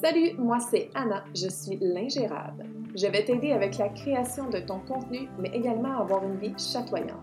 [0.00, 2.66] Salut, moi c'est Anna, je suis l'ingérable.
[2.94, 7.18] Je vais t'aider avec la création de ton contenu, mais également avoir une vie chatoyante.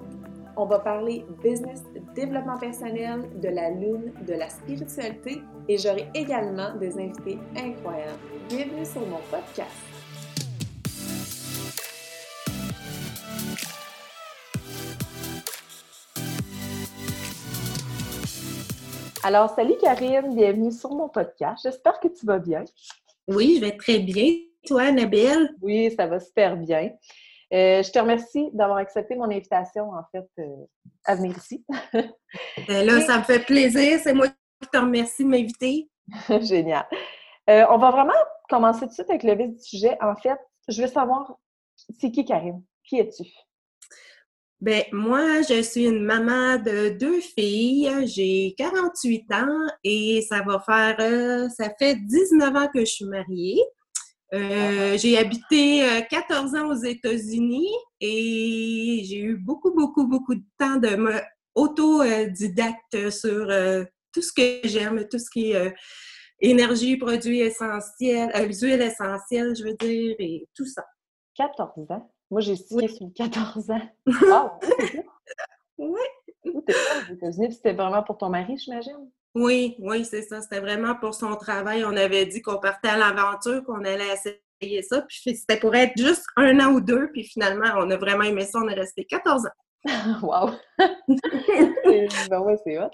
[0.58, 1.84] On va parler business,
[2.16, 8.20] développement personnel, de la lune, de la spiritualité et j'aurai également des invités incroyables.
[8.50, 9.95] Bienvenue sur mon podcast.
[19.28, 21.64] Alors, salut Karine, bienvenue sur mon podcast.
[21.64, 22.64] J'espère que tu vas bien.
[23.28, 24.36] Oui, je vais très bien.
[24.68, 25.50] Toi, Annabelle?
[25.64, 26.92] Oui, ça va super bien.
[27.52, 30.68] Euh, je te remercie d'avoir accepté mon invitation, en fait, euh,
[31.06, 31.66] à venir ici.
[32.68, 34.00] Ben là, ça me fait plaisir.
[34.00, 35.90] C'est moi qui te remercie de m'inviter.
[36.42, 36.86] Génial.
[37.50, 38.14] Euh, on va vraiment
[38.48, 39.98] commencer tout de suite avec le vif du sujet.
[40.04, 41.36] En fait, je veux savoir,
[42.00, 42.62] c'est qui Karine?
[42.84, 43.24] Qui es-tu?
[44.62, 47.92] Ben, moi, je suis une maman de deux filles.
[48.08, 53.06] J'ai 48 ans et ça va faire, euh, ça fait 19 ans que je suis
[53.06, 53.62] mariée.
[54.34, 60.44] Euh, j'ai habité 14 euh, ans aux États-Unis et j'ai eu beaucoup, beaucoup, beaucoup de
[60.58, 61.22] temps de me
[61.54, 63.48] autodidacte sur
[64.12, 65.74] tout ce que j'aime, tout ce qui est
[66.40, 70.84] énergie, produits essentiels, huiles essentielles, je veux dire, et tout ça.
[71.36, 72.15] 14 ans?
[72.32, 73.90] Moi, j'ai signé sur 14 ans.
[75.78, 76.02] oui.
[76.46, 79.10] aux États-Unis, c'était vraiment pour ton mari, j'imagine?
[79.36, 80.42] Oui, oui, c'est ça.
[80.42, 81.84] C'était vraiment pour son travail.
[81.86, 85.02] On avait dit qu'on partait à l'aventure, qu'on allait essayer ça.
[85.02, 87.12] Puis c'était pour être juste un an ou deux.
[87.12, 88.60] Puis finalement, on a vraiment aimé ça.
[88.60, 89.50] On est resté 14 ans.
[90.24, 90.50] wow!
[92.30, 92.90] ben ouais, c'est hot.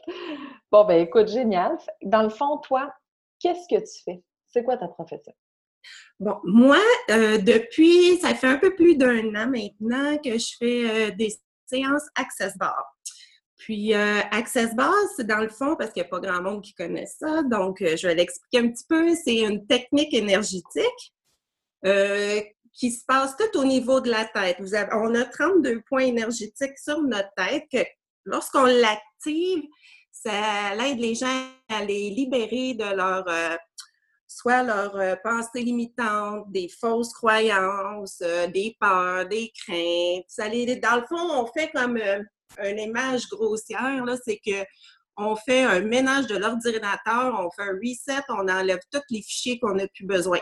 [0.71, 1.77] Bon, ben écoute, génial.
[2.01, 2.91] Dans le fond, toi,
[3.39, 4.23] qu'est-ce que tu fais?
[4.47, 5.33] C'est quoi ta profession?
[6.21, 6.77] Bon, moi,
[7.09, 11.35] euh, depuis, ça fait un peu plus d'un an maintenant que je fais euh, des
[11.65, 12.77] séances Access Bar.
[13.57, 16.61] Puis, euh, Access Bar, c'est dans le fond, parce qu'il n'y a pas grand monde
[16.61, 19.15] qui connaît ça, donc je vais l'expliquer un petit peu.
[19.15, 21.13] C'est une technique énergétique
[22.73, 24.57] qui se passe tout au niveau de la tête.
[24.93, 27.83] On a 32 points énergétiques sur notre tête que
[28.25, 29.63] lorsqu'on l'active,
[30.11, 33.25] ça aide les gens à les libérer de leur
[34.31, 40.25] soit leurs euh, pensées limitantes, des fausses croyances, euh, des peurs, des craintes.
[40.27, 42.23] Ça dans le fond, on fait comme euh,
[42.63, 44.65] une image grossière, c'est que
[45.17, 49.59] on fait un ménage de l'ordinateur, on fait un reset, on enlève tous les fichiers
[49.59, 50.39] qu'on n'a plus besoin.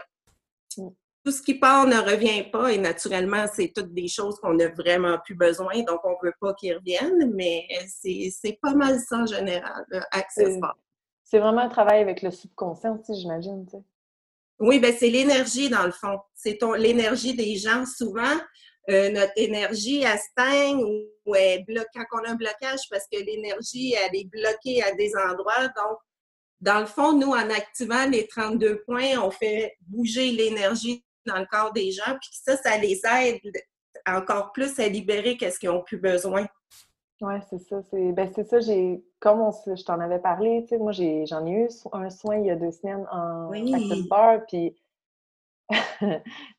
[0.76, 4.70] Tout ce qui part ne revient pas et naturellement, c'est toutes des choses qu'on n'a
[4.70, 9.18] vraiment plus besoin, donc on ne veut pas qu'ils reviennent, mais c'est pas mal ça
[9.18, 10.78] en général, accessoire.
[11.30, 13.68] C'est vraiment un travail avec le subconscient aussi, j'imagine.
[14.60, 16.20] Oui, ben c'est l'énergie dans le fond.
[16.34, 17.86] C'est l'énergie des gens.
[17.86, 18.36] Souvent,
[18.90, 23.20] euh, notre énergie, elle stagne ou elle bloque quand on a un blocage parce que
[23.20, 25.68] l'énergie, elle est bloquée à des endroits.
[25.68, 25.98] Donc,
[26.62, 31.46] dans le fond, nous, en activant les 32 points, on fait bouger l'énergie dans le
[31.46, 33.40] corps des gens, puis ça, ça les aide
[34.08, 36.48] encore plus à libérer qu'est-ce qu'ils ont plus besoin.
[37.22, 37.82] Oui, c'est ça.
[37.90, 41.52] C'est ben, ça, j'ai comme on, je t'en avais parlé, tu sais, moi j'en ai,
[41.52, 44.08] eu un soin il y a deux semaines en oui.
[44.10, 44.76] bar, puis
[45.70, 46.06] tu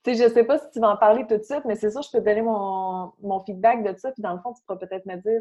[0.05, 2.01] sais, je sais pas si tu vas en parler tout de suite, mais c'est ça,
[2.01, 4.79] je peux te donner mon, mon feedback de ça, puis dans le fond, tu pourras
[4.79, 5.41] peut-être me dire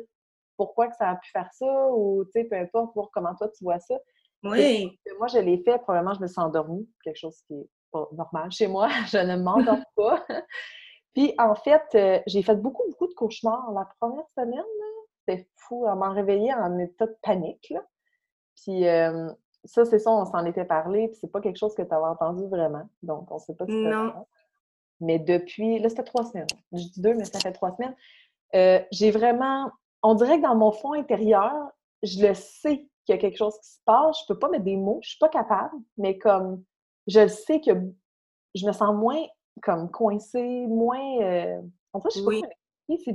[0.57, 3.49] pourquoi que ça a pu faire ça, ou tu sais, peu importe, voir comment toi
[3.49, 3.97] tu vois ça.
[4.43, 4.97] Oui.
[5.17, 8.51] moi, je l'ai fait, probablement je me suis endormie, quelque chose qui est pas normal
[8.51, 10.25] chez moi, je ne m'endors pas.
[11.13, 14.63] puis en fait, euh, j'ai fait beaucoup, beaucoup de cauchemars la première semaine,
[15.29, 15.87] c'était fou.
[15.87, 17.69] À m'en réveiller en état de panique.
[17.69, 17.81] Là.
[18.55, 19.29] Puis euh,
[19.65, 22.05] ça, c'est ça, on s'en était parlé, puis c'est pas quelque chose que tu avais
[22.05, 22.87] entendu vraiment.
[23.03, 24.25] Donc, on sait pas si Non.
[25.01, 26.47] Mais depuis, là, c'était trois semaines.
[26.73, 27.95] Je dis deux, mais ça fait trois semaines.
[28.55, 29.71] Euh, j'ai vraiment,
[30.03, 31.53] on dirait que dans mon fond intérieur,
[32.03, 34.19] je le sais qu'il y a quelque chose qui se passe.
[34.21, 36.63] Je peux pas mettre des mots, je suis pas capable, mais comme
[37.07, 37.71] je le sais que
[38.55, 39.23] je me sens moins
[39.61, 41.21] comme coincée, moins.
[41.21, 41.61] Euh,
[41.93, 42.43] en fait, je oui.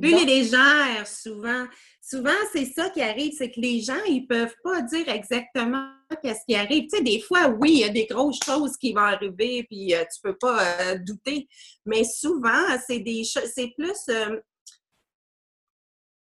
[0.00, 1.66] Plus légère, souvent.
[2.00, 5.88] Souvent, c'est ça qui arrive, c'est que les gens, ils peuvent pas dire exactement
[6.22, 6.84] qu'est-ce qui arrive.
[6.84, 9.94] Tu sais, des fois, oui, il y a des grosses choses qui vont arriver, puis
[9.94, 11.48] euh, tu peux pas euh, douter.
[11.86, 14.38] Mais souvent, c'est des c'est plus euh,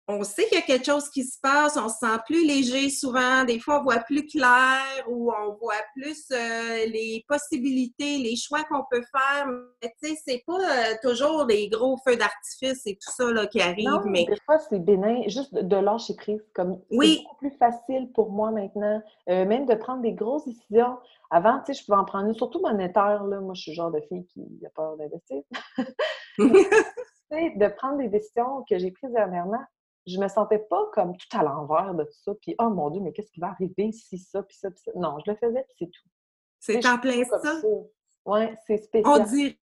[0.09, 2.89] on sait qu'il y a quelque chose qui se passe, on se sent plus léger
[2.89, 8.37] souvent, des fois on voit plus clair ou on voit plus euh, les possibilités, les
[8.37, 9.47] choix qu'on peut faire.
[9.47, 13.47] Mais tu sais, c'est pas euh, toujours des gros feux d'artifice et tout ça là,
[13.47, 13.89] qui arrive.
[13.89, 16.41] Non, mais des fois c'est bénin, juste de, lâcher prise.
[16.53, 17.17] Comme oui.
[17.17, 20.97] c'est beaucoup plus facile pour moi maintenant, euh, même de prendre des grosses décisions.
[21.29, 23.25] Avant, tu sais, je pouvais en prendre une, surtout monétaire.
[23.25, 23.41] Là.
[23.41, 25.43] Moi, je suis le genre de fille qui a peur d'investir.
[27.31, 29.63] de prendre des décisions que j'ai prises dernièrement,
[30.07, 32.33] je me sentais pas comme tout à l'envers de tout ça.
[32.41, 34.91] Puis, oh mon Dieu, mais qu'est-ce qui va arriver si ça, puis ça, puis ça?
[34.95, 36.09] Non, je le faisais, puis c'est tout.
[36.59, 37.61] C'est en plein ça.
[38.25, 39.55] Oui, c'est spécial.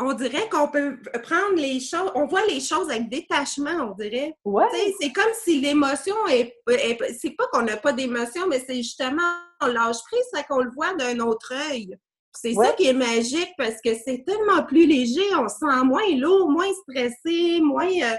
[0.00, 4.36] On dirait, qu'on peut prendre les choses, on voit les choses avec détachement, on dirait.
[4.44, 4.64] Ouais.
[5.00, 6.56] C'est comme si l'émotion est,
[7.20, 9.22] c'est pas qu'on n'a pas d'émotion, mais c'est justement
[9.60, 11.96] on lâche prise, c'est qu'on le voit d'un autre œil.
[12.34, 16.16] C'est ça qui est magique parce que c'est tellement plus léger, on se sent moins
[16.16, 18.16] lourd, moins stressé, moins euh,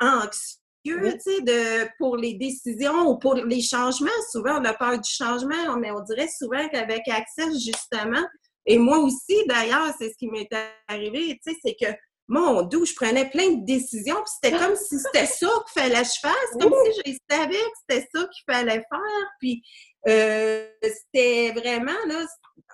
[0.00, 0.60] anxieux
[0.94, 4.08] de, pour les décisions ou pour les changements.
[4.30, 8.24] Souvent, on a peur du changement, mais on dirait souvent qu'avec Access, justement,
[8.66, 10.48] et moi aussi, d'ailleurs, c'est ce qui m'est
[10.88, 11.92] arrivé, tu sais, c'est que
[12.28, 16.02] mon doux, je prenais plein de décisions, puis c'était comme si c'était ça qu'il fallait
[16.02, 19.62] que je fasse, comme si je savais que c'était ça qu'il fallait faire, puis
[20.08, 22.26] euh, c'était vraiment, là,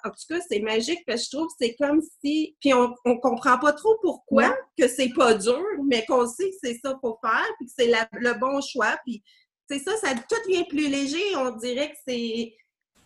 [0.05, 2.57] en tout cas, c'est magique parce que je trouve que c'est comme si.
[2.61, 6.57] Puis on, on comprend pas trop pourquoi que c'est pas dur, mais qu'on sait que
[6.63, 8.97] c'est ça qu'il faut faire, puis que c'est le bon choix.
[9.05, 9.23] Puis
[9.69, 11.37] c'est ça, ça tout devient plus léger.
[11.37, 12.55] On dirait que c'est.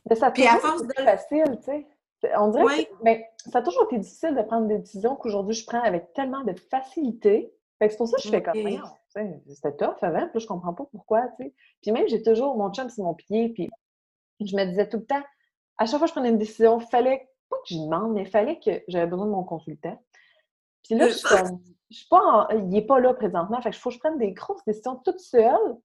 [0.09, 0.93] Mais ça à force de...
[0.95, 1.87] facile, tu sais.
[2.39, 5.65] On dirait que mais ça a toujours été difficile de prendre des décisions qu'aujourd'hui je
[5.67, 7.53] prends avec tellement de facilité.
[7.79, 8.55] Fait que c'est pour ça que je fais comme
[9.15, 11.55] comme c'était tough avant, puis je comprends pas pourquoi, tu sais.
[11.83, 13.71] Puis même, j'ai toujours mon chum sur mon pied, puis
[14.41, 15.23] je me disais tout le temps,
[15.79, 18.23] à chaque fois que je prenais une décision, il fallait, pas que je demande, mais
[18.23, 20.03] il fallait que j'avais besoin de mon consultant.
[20.83, 23.77] Puis là, je suis comme, je suis pas il n'est pas là présentement, fait que
[23.77, 25.77] faut que je prenne des grosses décisions toute seule.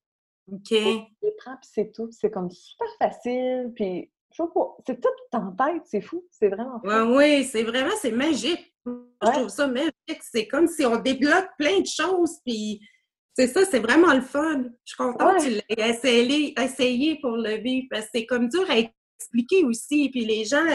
[0.51, 0.69] OK.
[0.69, 2.09] Je les prends, puis c'est tout.
[2.11, 6.49] C'est comme super facile, puis je sais pas, c'est tout en tête, c'est fou, c'est
[6.49, 6.87] vraiment fou.
[6.87, 8.73] Ouais, oui, c'est vraiment, c'est magique.
[8.85, 10.21] Je trouve ça magique.
[10.21, 12.81] C'est comme si on débloque plein de choses, puis
[13.33, 14.63] c'est ça, c'est vraiment le fun.
[14.83, 18.47] Je suis contente que tu l'aies essayé, essayé, pour le vivre, parce que c'est comme
[18.49, 18.75] dur à
[19.21, 20.09] expliquer aussi.
[20.09, 20.65] Puis les gens,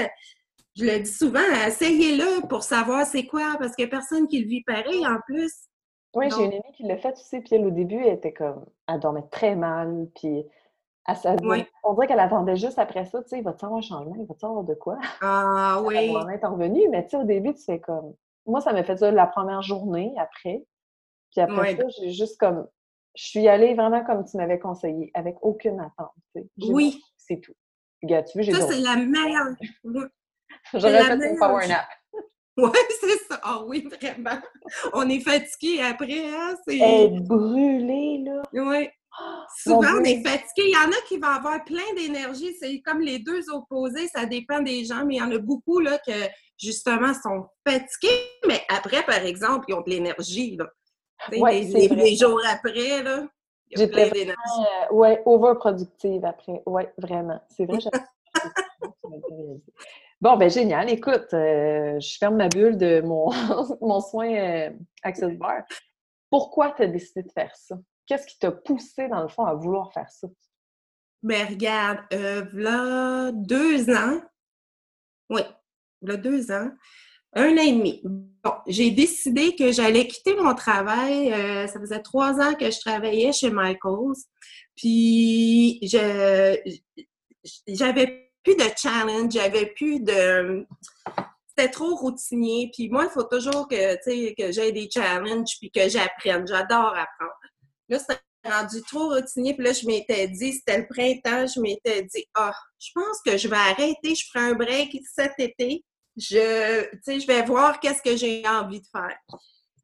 [0.76, 4.40] je le dis souvent, essayez-le pour savoir c'est quoi, parce qu'il n'y a personne qui
[4.40, 5.52] le vit pareil en plus.
[6.14, 8.64] Oui, j'ai une amie qui l'a fait aussi, puis elle, au début, elle était comme,
[8.88, 10.46] elle dormait très mal, puis
[11.06, 11.36] elle,
[11.84, 14.16] on dirait qu'elle attendait juste après ça, tu sais, il va te avoir un changement,
[14.18, 14.98] il va te avoir de quoi?
[15.20, 15.96] Ah oui.
[15.96, 18.14] Elle va être revenu, mais tu sais, au début, tu fais comme,
[18.46, 20.64] moi, ça m'a fait ça la première journée après,
[21.32, 22.66] puis après ça, j'ai juste comme,
[23.14, 26.48] je suis allée vraiment comme tu m'avais conseillé, avec aucune attente, tu sais.
[26.70, 27.02] Oui.
[27.16, 27.54] C'est tout.
[28.02, 29.54] Tu Ça, c'est la meilleure.
[30.74, 31.86] J'aurais fait une power nap.
[32.58, 32.70] Oui,
[33.02, 33.38] c'est ça.
[33.42, 34.40] Ah oh, oui, vraiment.
[34.94, 36.54] On est fatigué après, hein?
[36.66, 37.10] C'est...
[37.20, 38.42] Brûlée, là.
[38.54, 38.88] Oui.
[39.62, 40.68] Souvent, on est fatigué.
[40.68, 42.56] Il y en a qui vont avoir plein d'énergie.
[42.58, 45.80] C'est comme les deux opposés, ça dépend des gens, mais il y en a beaucoup
[45.80, 46.12] là, que
[46.58, 50.58] justement sont fatigués, mais après, par exemple, ils ont de l'énergie.
[51.32, 53.26] Oui, c'est les, jours après, là.
[53.74, 56.62] J'étais vraiment, euh, ouais, overproductive après.
[56.66, 57.40] Oui, vraiment.
[57.48, 57.78] C'est vrai,
[60.20, 60.88] Bon, ben génial.
[60.90, 63.30] Écoute, euh, je ferme ma bulle de mon,
[63.82, 64.70] mon soin euh,
[65.02, 65.62] Access Bar.
[66.30, 67.76] Pourquoi tu as décidé de faire ça?
[68.06, 70.28] Qu'est-ce qui t'a poussé, dans le fond, à vouloir faire ça?
[71.22, 74.20] Ben regarde, euh, là, deux ans.
[75.28, 75.42] Oui,
[76.02, 76.70] là, deux ans
[77.36, 78.00] un an et demi.
[78.04, 81.32] Bon, j'ai décidé que j'allais quitter mon travail.
[81.32, 84.16] Euh, ça faisait trois ans que je travaillais chez Michaels.
[84.74, 85.78] Puis,
[87.68, 90.66] j'avais plus de challenge, j'avais plus de...
[91.48, 92.70] C'était trop routinier.
[92.74, 96.46] Puis moi, il faut toujours que, que j'ai des challenges puis que j'apprenne.
[96.46, 97.32] J'adore apprendre.
[97.88, 99.54] Là, c'était rendu trop routinier.
[99.54, 103.36] Puis là, je m'étais dit, c'était le printemps, je m'étais dit, ah, je pense que
[103.36, 105.82] je vais arrêter, je ferai un break cet été
[106.16, 109.16] je, je vais voir qu'est-ce que j'ai envie de faire.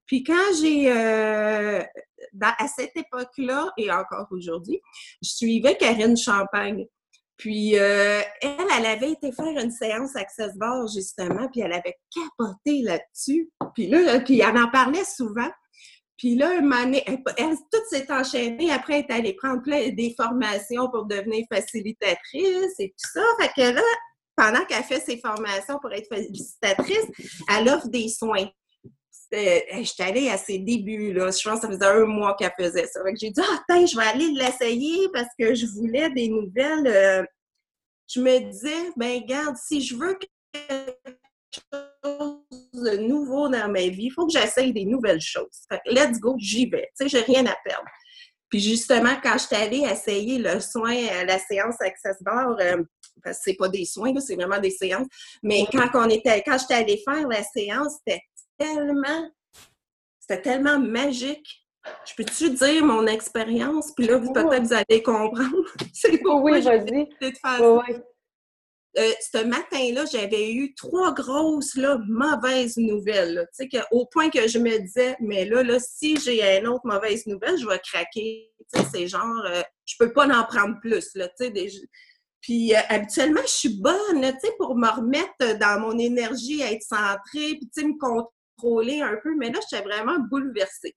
[0.07, 1.83] Puis quand j'ai, euh,
[2.41, 4.81] à cette époque-là, et encore aujourd'hui,
[5.23, 6.87] je suivais Karine Champagne.
[7.37, 11.97] Puis euh, elle, elle avait été faire une séance Access Bar, justement, puis elle avait
[12.15, 13.51] capoté là-dessus.
[13.75, 15.51] Puis là, puis elle en parlait souvent.
[16.19, 17.03] Puis là, elle,
[17.37, 18.71] elle, tout s'est enchaîné.
[18.71, 23.23] Après, elle est allée prendre plein des formations pour devenir facilitatrice et tout ça.
[23.41, 23.83] Fait que là,
[24.37, 27.07] pendant qu'elle fait ses formations pour être félicitatrice,
[27.49, 28.49] elle offre des soins.
[29.31, 31.31] J'étais allée à ses débuts, là.
[31.31, 33.01] Je pense que ça faisait un mois qu'elle faisait ça.
[33.19, 36.87] j'ai dit, ah, oh, je vais aller l'essayer parce que je voulais des nouvelles.
[36.87, 37.25] Euh,
[38.09, 40.19] je me disais, ben, regarde, si je veux
[40.51, 40.99] quelque
[42.05, 42.43] chose
[42.75, 45.67] de nouveau dans ma vie, il faut que j'essaye des nouvelles choses.
[45.87, 46.91] let's go, j'y vais.
[46.99, 47.89] Tu sais, j'ai rien à perdre.
[48.51, 52.83] Puis justement, quand je suis allée essayer le soin, à la séance Access Bar, euh,
[53.23, 55.07] parce que c'est pas des soins, c'est vraiment des séances.
[55.43, 58.23] Mais quand on était, quand j'étais allée faire la séance, c'était
[58.59, 59.31] tellement,
[60.21, 61.67] c'était tellement magique.
[62.07, 63.93] Je peux-tu dire mon expérience?
[63.97, 65.65] Puis là, peut-être vous allez comprendre.
[65.93, 67.09] c'est oui, vas-y.
[68.99, 73.49] Euh, ce matin-là, j'avais eu trois grosses là, mauvaises nouvelles.
[73.91, 77.59] Au point que je me disais, mais là, là si j'ai une autre mauvaise nouvelle,
[77.59, 78.53] je vais craquer.
[78.93, 81.09] c'est genre, euh, je peux pas en prendre plus.
[81.15, 81.29] Là,
[82.43, 86.83] Puis euh, habituellement, je suis bonne, tu sais, pour me remettre dans mon énergie, être
[86.83, 89.35] centrée, puis tu sais, me contrôler un peu.
[89.37, 90.95] Mais là, j'étais vraiment bouleversée.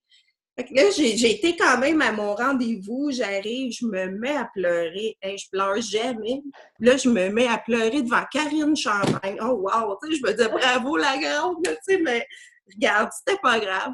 [0.58, 4.50] Fait que là, j'ai été quand même à mon rendez-vous, j'arrive, je me mets à
[4.54, 5.18] pleurer.
[5.22, 6.42] et je pleure jamais.
[6.80, 9.38] Là, je me mets à pleurer devant Karine Champagne.
[9.42, 9.98] Oh wow!
[10.02, 12.26] Tu sais, je me dis bravo la grande, tu sais, mais
[12.74, 13.94] regarde, c'était pas grave.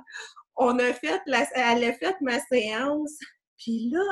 [0.55, 3.17] On a fait la, elle a fait ma séance.
[3.57, 4.03] Puis là,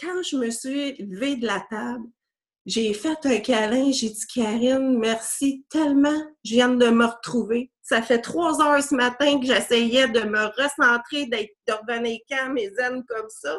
[0.00, 2.04] quand je me suis levée de la table,
[2.68, 7.72] j'ai fait un câlin, j'ai dit Karine, merci tellement, je viens de me retrouver.
[7.80, 12.58] Ça fait trois heures ce matin que j'essayais de me recentrer, d'être, de revenir calme
[12.58, 13.58] et zen comme ça.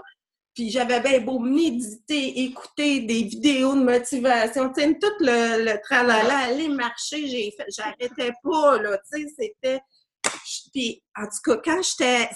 [0.54, 5.82] Puis j'avais bien beau méditer, écouter des vidéos de motivation, tu sais, tout le, le
[5.82, 9.82] tralala, aller marcher, j'ai fait, j'arrêtais pas, là, tu sais, c'était...
[10.72, 12.30] Puis, en tout cas, quand j'étais...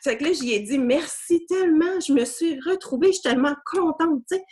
[0.00, 3.54] C'est que là, j'y ai dit merci tellement, je me suis retrouvée, je suis tellement
[3.64, 4.44] contente, tu sais.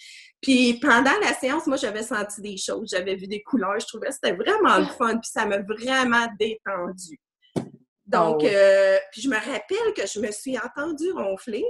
[0.42, 4.08] Puis pendant la séance, moi, j'avais senti des choses, j'avais vu des couleurs, je trouvais
[4.08, 7.20] que c'était vraiment le fun, puis ça m'a vraiment détendu.
[8.06, 8.46] Donc, oh.
[8.46, 11.64] euh, puis je me rappelle que je me suis entendue ronfler,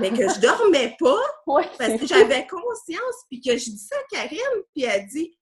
[0.00, 4.16] mais que je dormais pas, parce que j'avais conscience, puis que je dis ça à
[4.16, 5.38] Karine, puis elle dit,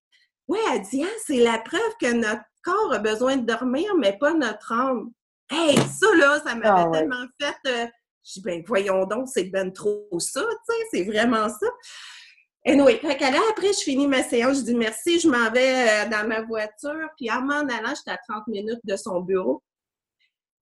[0.49, 4.16] ouais, elle dit, hein, c'est la preuve que notre corps a besoin de dormir, mais
[4.18, 5.11] pas notre âme.
[5.50, 7.56] Hey, ça là, ça m'avait ah tellement fait...
[7.68, 7.87] Euh,
[8.25, 11.66] je dis, ben voyons donc, c'est ben trop ça, tu sais, c'est vraiment ça.
[12.64, 16.28] Anyway, fait après, je finis ma séance, je dis merci, je m'en vais euh, dans
[16.28, 19.62] ma voiture, puis en m'en allant, j'étais à 30 minutes de son bureau.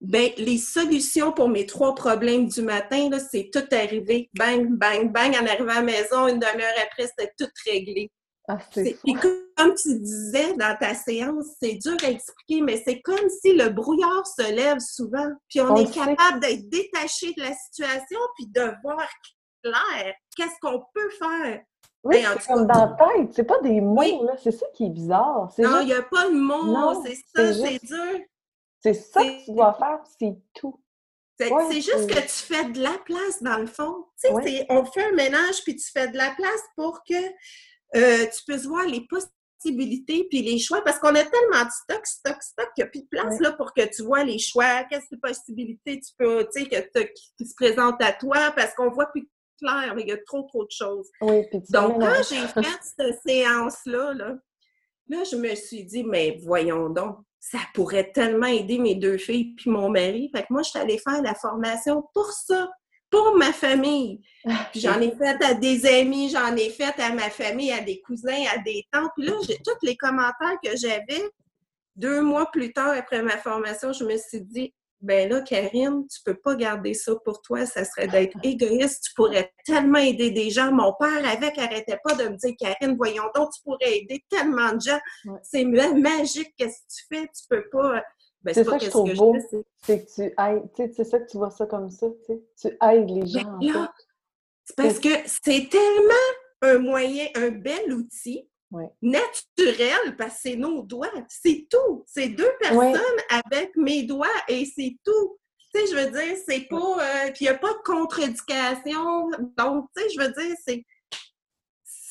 [0.01, 4.31] Ben, les solutions pour mes trois problèmes du matin, là, c'est tout arrivé.
[4.33, 5.37] Bang, bang, bang.
[5.37, 8.11] En arrivant à la maison, une demi-heure après, c'était tout réglé.
[8.53, 13.29] Ah, puis comme tu disais dans ta séance, c'est dur à expliquer, mais c'est comme
[13.43, 15.31] si le brouillard se lève souvent.
[15.49, 19.07] Puis on, est capable d'être détaché de la situation, puis de voir
[19.63, 21.61] clair qu'est-ce qu'on peut faire.
[22.03, 24.35] Oui, ben, c'est comme dans la tête, c'est pas des mots, là.
[24.43, 25.53] C'est ça qui est bizarre.
[25.59, 28.21] Non, il n'y a pas de mots, c'est ça, c'est dur.
[28.83, 30.81] C'est ça que tu dois faire, c'est tout.
[31.39, 34.07] C'est juste que tu fais de la place, dans le fond.
[34.23, 37.15] Tu sais, on fait un ménage, puis tu fais de la place pour que
[37.97, 42.07] euh, tu puisses voir les possibilités puis les choix, parce qu'on a tellement de stock,
[42.07, 44.85] stock, stock, qu'il n'y a plus de place là, pour que tu vois les choix,
[44.85, 47.01] quelles possibilités tu peux, tu sais, que,
[47.37, 49.29] qui se présentent à toi, parce qu'on voit plus
[49.61, 51.09] clair, mais il y a trop, trop de choses.
[51.21, 57.59] donc, quand j'ai fait cette séance-là, là, je me suis dit, mais voyons donc, ça
[57.75, 60.31] pourrait tellement aider mes deux filles puis mon mari.
[60.35, 62.71] Fait que moi, je suis allée faire la formation pour ça,
[63.11, 64.21] pour ma famille.
[64.47, 67.81] Ah, puis j'en ai fait à des amis, j'en ai fait à ma famille, à
[67.81, 69.11] des cousins, à des tantes.
[69.17, 71.31] Puis là, j'ai tous les commentaires que j'avais.
[71.97, 76.21] Deux mois plus tard, après ma formation, je me suis dit, ben là, Karine, tu
[76.25, 80.51] peux pas garder ça pour toi, ça serait d'être égoïste, tu pourrais tellement aider des
[80.51, 80.73] gens.
[80.73, 84.73] Mon père, avec, arrêtait pas de me dire, Karine, voyons donc, tu pourrais aider tellement
[84.73, 85.01] de gens.
[85.43, 88.03] C'est magique, qu'est-ce que tu fais, tu peux pas...
[88.43, 89.37] Ben, c'est ça que je trouve beau,
[89.83, 92.69] c'est que tu aides, c'est ça que tu vois ça comme ça, tu sais, tu
[92.83, 93.89] aides les gens, en
[94.65, 96.15] C'est parce que c'est tellement
[96.63, 98.49] un moyen, un bel outil,
[99.03, 101.11] naturel parce que c'est nos doigts.
[101.29, 102.05] C'est tout.
[102.07, 105.39] C'est deux personnes avec mes doigts et c'est tout.
[105.75, 106.77] Tu sais, je veux dire, c'est pas.
[106.77, 109.31] Euh, puis il n'y a pas de contre-éducation.
[109.57, 110.85] Donc, tu sais, je veux dire, c'est.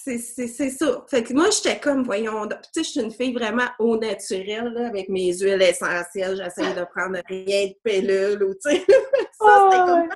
[0.03, 1.05] C'est ça.
[1.09, 4.65] Fait que moi, j'étais comme, voyons, tu sais, je suis une fille vraiment au naturel,
[4.73, 6.37] là, avec mes huiles essentielles.
[6.37, 8.85] J'essaie de prendre rien de pellule ou, tu sais.
[9.39, 10.09] ça, c'était comme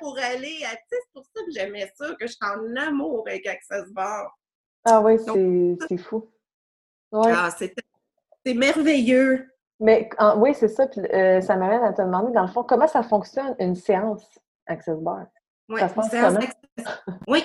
[0.00, 0.76] pour aller à.
[0.76, 3.90] Tu sais, c'est pour ça que j'aimais ça, que je suis en amour avec Access
[3.92, 4.38] Bar.
[4.84, 6.30] Ah oui, c'est fou.
[7.12, 9.46] Ah, c'est merveilleux.
[9.78, 10.86] Mais oui, c'est ça.
[10.86, 14.38] Puis, euh, ça m'amène à te demander, dans le fond, comment ça fonctionne une séance
[14.66, 15.26] Access Bar?
[15.70, 15.80] Oui,
[17.28, 17.42] oui,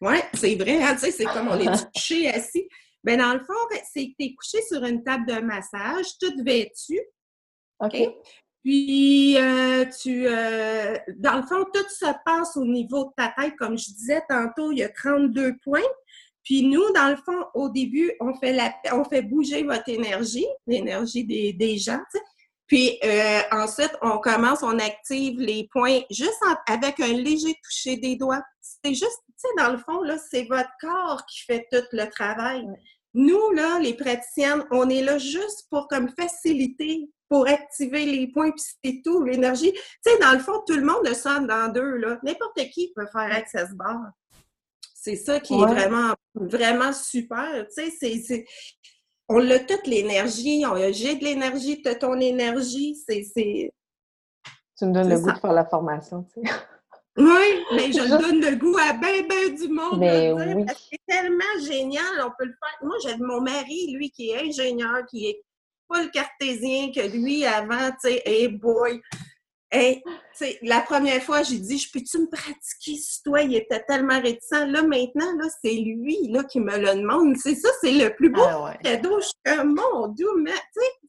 [0.00, 0.82] ouais, c'est vrai.
[0.82, 2.68] Hein, tu sais, c'est comme on est couché assis.
[3.04, 3.54] Ben, dans le fond,
[3.92, 7.00] c'est que tu es couché sur une table de massage, toute vêtue.
[7.80, 7.96] OK?
[8.64, 13.54] Puis, euh, tu, euh, dans le fond, tout se passe au niveau de ta tête.
[13.56, 15.80] Comme je disais tantôt, il y a 32 points.
[16.42, 20.46] Puis nous, dans le fond, au début, on fait, la, on fait bouger votre énergie,
[20.66, 22.02] l'énergie des, des gens.
[22.66, 28.16] Puis euh, ensuite, on commence, on active les points juste avec un léger toucher des
[28.16, 28.42] doigts.
[28.60, 32.06] C'est juste, tu sais, dans le fond, là, c'est votre corps qui fait tout le
[32.06, 32.66] travail.
[33.14, 38.50] Nous, là, les praticiennes, on est là juste pour comme faciliter, pour activer les points,
[38.50, 39.72] puis c'est tout, l'énergie.
[39.72, 42.18] Tu sais, dans le fond, tout le monde le sent dans deux, là.
[42.22, 44.10] N'importe qui peut faire Access Bar.
[44.94, 47.66] C'est ça qui est vraiment, vraiment super.
[47.68, 48.44] Tu sais, c'est,
[49.28, 52.96] on a toute l'énergie, j'ai de l'énergie, tu ton énergie.
[53.08, 53.72] C'est,
[54.78, 56.52] Tu me donnes le goût de faire la formation, tu sais.
[57.18, 60.00] Oui, mais je donne le goût à ben, ben du monde.
[60.00, 60.66] Mais oui.
[60.90, 62.78] C'est tellement génial, on peut le faire.
[62.82, 65.42] Moi, j'ai mon mari, lui, qui est ingénieur, qui est
[65.88, 69.00] pas le cartésien que lui avant, tu sais, hey boy,
[69.70, 70.02] Hey,
[70.62, 73.42] la première fois, j'ai dit, je peux-tu me pratiquer sur toi?
[73.42, 74.64] Il était tellement réticent?
[74.66, 77.36] Là, maintenant, là, c'est lui là, qui me le demande.
[77.36, 79.18] C'est ça, c'est le plus beau ah, cadeau.
[79.20, 80.52] Je suis comme, mon Dieu, mais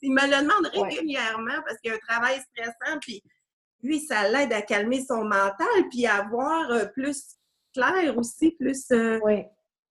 [0.02, 2.98] il me le demande régulièrement parce qu'il y a un travail stressant.
[3.00, 3.22] Puis
[3.84, 7.38] lui, ça l'aide à calmer son mental puis à voir euh, plus
[7.74, 8.86] clair aussi, plus.
[8.92, 9.44] Euh, oui.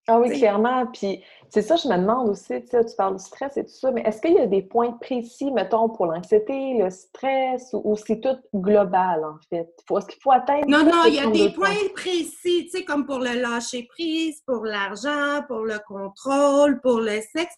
[0.08, 0.86] Ah oui, clairement.
[0.86, 4.02] Puis c'est ça, je me demande aussi, tu parles du stress et tout ça, mais
[4.02, 8.36] est-ce qu'il y a des points précis, mettons, pour l'anxiété, le stress, ou, c'est tout
[8.54, 9.68] global, en fait?
[9.90, 10.66] Est-ce qu'il faut atteindre...
[10.68, 14.64] Non, non, il y a des points précis, tu sais, comme pour le lâcher-prise, pour
[14.64, 17.54] l'argent, pour le contrôle, pour le sexe.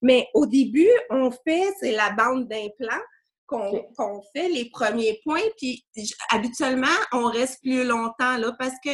[0.00, 3.02] Mais au début, on fait, c'est la bande d'implants
[3.46, 5.84] qu'on fait, les premiers points, puis
[6.30, 8.90] habituellement, on reste plus longtemps, là, parce que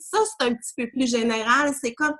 [0.00, 1.72] ça, c'est un petit peu plus général.
[1.80, 2.14] C'est comme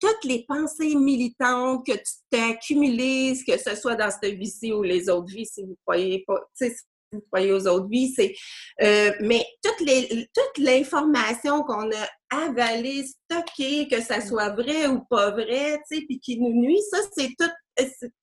[0.00, 4.82] toutes les pensées militantes que tu t'es accumulées, que ce soit dans cette vie-ci ou
[4.82, 6.70] les autres vies, si vous croyez pas, si
[7.12, 8.34] vous croyez aux autres vies, c'est
[8.82, 15.00] euh, mais toute les toute l'information qu'on a avalée, stockée, que ça soit vrai ou
[15.08, 17.50] pas vrai, tu sais, puis qui nous nuit, ça c'est tout.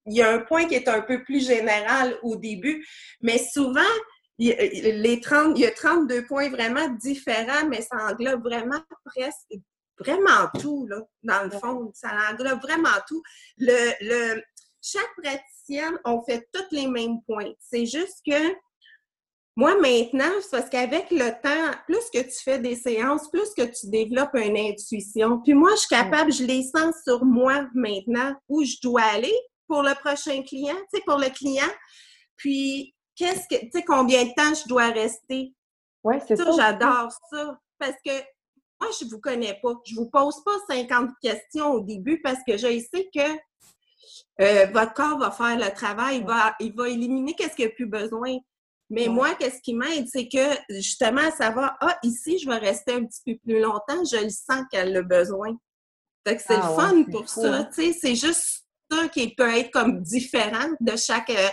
[0.08, 2.86] Il y a un point qui est un peu plus général au début,
[3.22, 3.82] mais souvent
[4.38, 9.54] il, les 30, il y a 32 points vraiment différents, mais ça englobe vraiment presque
[10.00, 11.92] vraiment tout, là, dans le fond.
[11.94, 13.22] Ça englobe vraiment tout.
[13.58, 14.42] Le, le,
[14.82, 17.52] chaque praticienne, on fait tous les mêmes points.
[17.60, 18.56] C'est juste que
[19.56, 23.62] moi, maintenant, c'est parce qu'avec le temps, plus que tu fais des séances, plus que
[23.62, 25.42] tu développes une intuition.
[25.42, 29.34] Puis moi, je suis capable, je les sens sur moi maintenant où je dois aller
[29.68, 31.72] pour le prochain client, tu sais, pour le client.
[32.36, 35.53] Puis qu'est-ce que, tu sais, combien de temps je dois rester?
[36.03, 36.51] Oui, c'est ça.
[36.55, 37.60] J'adore ça.
[37.79, 38.12] Parce que
[38.79, 39.74] moi, je ne vous connais pas.
[39.86, 43.38] Je ne vous pose pas 50 questions au début parce que je sais que
[44.41, 47.72] euh, votre corps va faire le travail, il va, il va éliminer qu'est-ce qu'il n'y
[47.72, 48.38] a plus besoin.
[48.89, 52.93] Mais moi, qu'est-ce qui m'aide, c'est que justement, ça va, ah, ici, je vais rester
[52.93, 55.58] un petit peu plus longtemps, je le sens qu'elle a besoin.
[56.28, 57.69] Fait que c'est le ah fun pour ça, hein.
[57.73, 61.49] tu sais, c'est juste ça qui peut être comme différent de chaque, euh,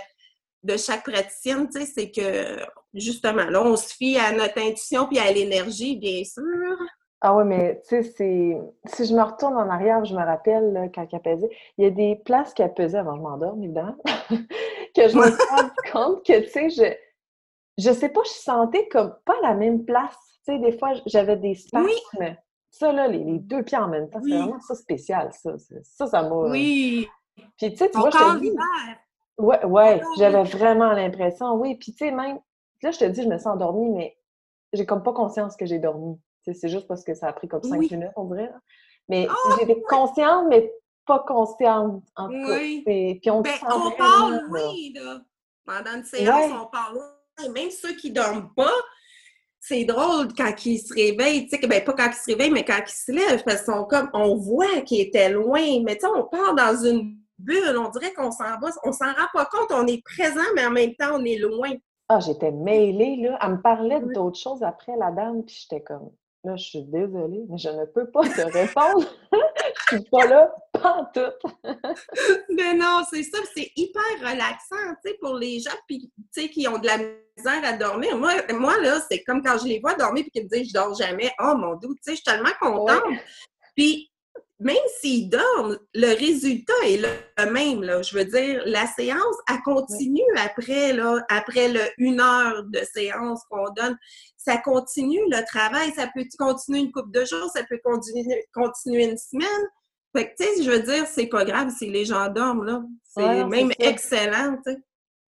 [0.62, 5.06] de chaque praticienne, tu sais, c'est que justement, là, on se fie à notre intuition
[5.06, 6.42] puis à l'énergie, bien sûr.
[7.22, 8.58] Ah oui, mais tu sais, c'est.
[8.86, 11.86] Si je me retourne en arrière, je me rappelle là, quand elle pesait, il y
[11.86, 13.96] a des places qu'elle pesait avant que je m'endorme, évidemment,
[14.96, 16.94] que je me suis rendu compte que, tu sais, je.
[17.78, 20.16] Je sais pas, je sentais comme pas la même place.
[20.44, 21.86] Tu sais, des fois, j'avais des spasmes.
[21.86, 22.26] Oui.
[22.70, 25.54] Ça, là, les, deux pieds en même temps, c'est vraiment ça spécial, ça.
[25.82, 26.34] Ça, ça m'a.
[26.50, 27.08] Oui.
[27.56, 28.54] Puis, tu sais, tu vois, je.
[29.40, 31.76] Ouais, ouais, j'avais vraiment l'impression, oui.
[31.76, 32.38] Puis, tu sais, même,
[32.82, 34.16] là, je te dis, je me sens endormie, mais
[34.72, 36.18] j'ai comme pas conscience que j'ai dormi.
[36.44, 38.50] C'est juste parce que ça a pris comme cinq minutes, on dirait.
[39.08, 40.72] Mais oh, j'étais consciente, mais
[41.06, 42.58] pas consciente, en tout cas.
[42.84, 45.20] Puis on, ben, on parle, oui, là.
[45.64, 46.98] Pendant une séance, on parle,
[47.38, 47.48] oui.
[47.50, 48.72] Même ceux qui dorment pas,
[49.60, 52.64] c'est drôle quand ils se réveillent, tu sais, ben pas quand ils se réveillent, mais
[52.64, 56.06] quand ils se lèvent, parce qu'on comme, on voit qu'ils étaient loin, mais tu sais,
[56.06, 57.76] on part dans une bulle.
[57.78, 60.70] On dirait qu'on s'en va, on s'en rend pas compte, on est présent, mais en
[60.70, 61.72] même temps, on est loin.
[62.08, 63.38] Ah, j'étais mêlée, là.
[63.42, 66.10] Elle me parlait d'autres choses après, la dame, puis j'étais comme,
[66.44, 69.06] là, je suis désolée, mais je ne peux pas te répondre.
[69.90, 71.48] je suis pas là, pas tout.
[72.50, 76.48] mais non, c'est ça, c'est hyper relaxant, tu sais, pour les gens, puis, tu sais,
[76.48, 78.16] qui ont de la misère à dormir.
[78.18, 80.74] Moi, moi là, c'est comme quand je les vois dormir, puis qu'ils me disent, je
[80.74, 81.30] dors jamais.
[81.40, 83.04] Oh, mon Dieu, tu sais, je suis tellement contente.
[83.76, 84.09] Puis,
[84.60, 87.82] même s'ils dorment, le résultat est le même.
[87.82, 88.02] Là.
[88.02, 93.42] Je veux dire, la séance, elle continue après, là, après le une heure de séance
[93.50, 93.96] qu'on donne.
[94.36, 95.90] Ça continue le travail.
[95.92, 99.68] Ça peut continuer une couple de jours, ça peut continuer, continuer une semaine.
[100.14, 102.82] Fait que, tu sais, je veux dire, c'est pas grave si les gens dorment, là.
[103.04, 104.82] C'est même excellent, tu sais.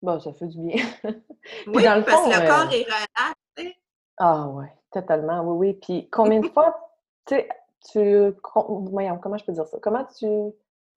[0.01, 0.85] Bon, ça fait du bien.
[1.67, 3.77] oui, parce que le corps euh, est relax,
[4.19, 5.79] Ah, ouais, totalement, oui, oui.
[5.83, 6.79] Puis combien de fois,
[7.27, 7.49] tu sais,
[7.91, 8.33] tu.
[8.91, 9.79] Voyons, comment je peux dire ça?
[9.83, 10.27] Comment tu.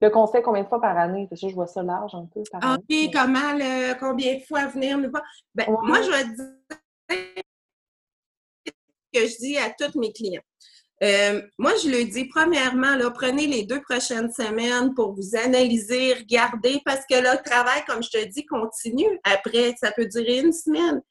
[0.02, 1.28] Le conseil combien de fois par année?
[1.30, 4.66] Parce que je vois ça large un peu par OK, comment, le, combien de fois
[4.66, 5.24] venir nous voir?
[5.54, 7.44] Ben, Moi, je vais dire
[9.14, 10.42] que je dis à tous mes clients.
[11.04, 16.14] Euh, moi, je le dis premièrement, là, prenez les deux prochaines semaines pour vous analyser,
[16.14, 19.20] regarder, parce que le travail, comme je te dis, continue.
[19.24, 21.02] Après, ça peut durer une semaine.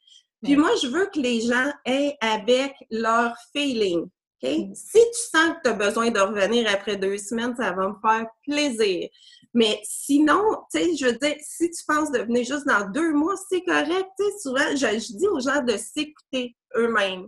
[0.42, 4.08] Puis moi, je veux que les gens aient avec leur feeling.
[4.42, 7.94] Si tu sens que tu as besoin de revenir après deux semaines, ça va me
[8.00, 9.08] faire plaisir.
[9.52, 13.12] Mais sinon, tu sais, je veux dire, si tu penses de venir juste dans deux
[13.12, 14.08] mois, c'est correct.
[14.18, 17.26] Tu sais, souvent, je, dis aux gens de s'écouter eux-mêmes.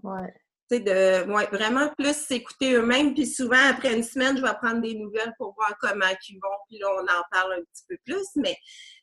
[0.71, 3.13] de vraiment plus s'écouter eux-mêmes.
[3.13, 6.49] Puis souvent, après une semaine, je vais prendre des nouvelles pour voir comment ils vont.
[6.69, 8.27] Puis là, on en parle un petit peu plus.
[8.37, 8.57] Mais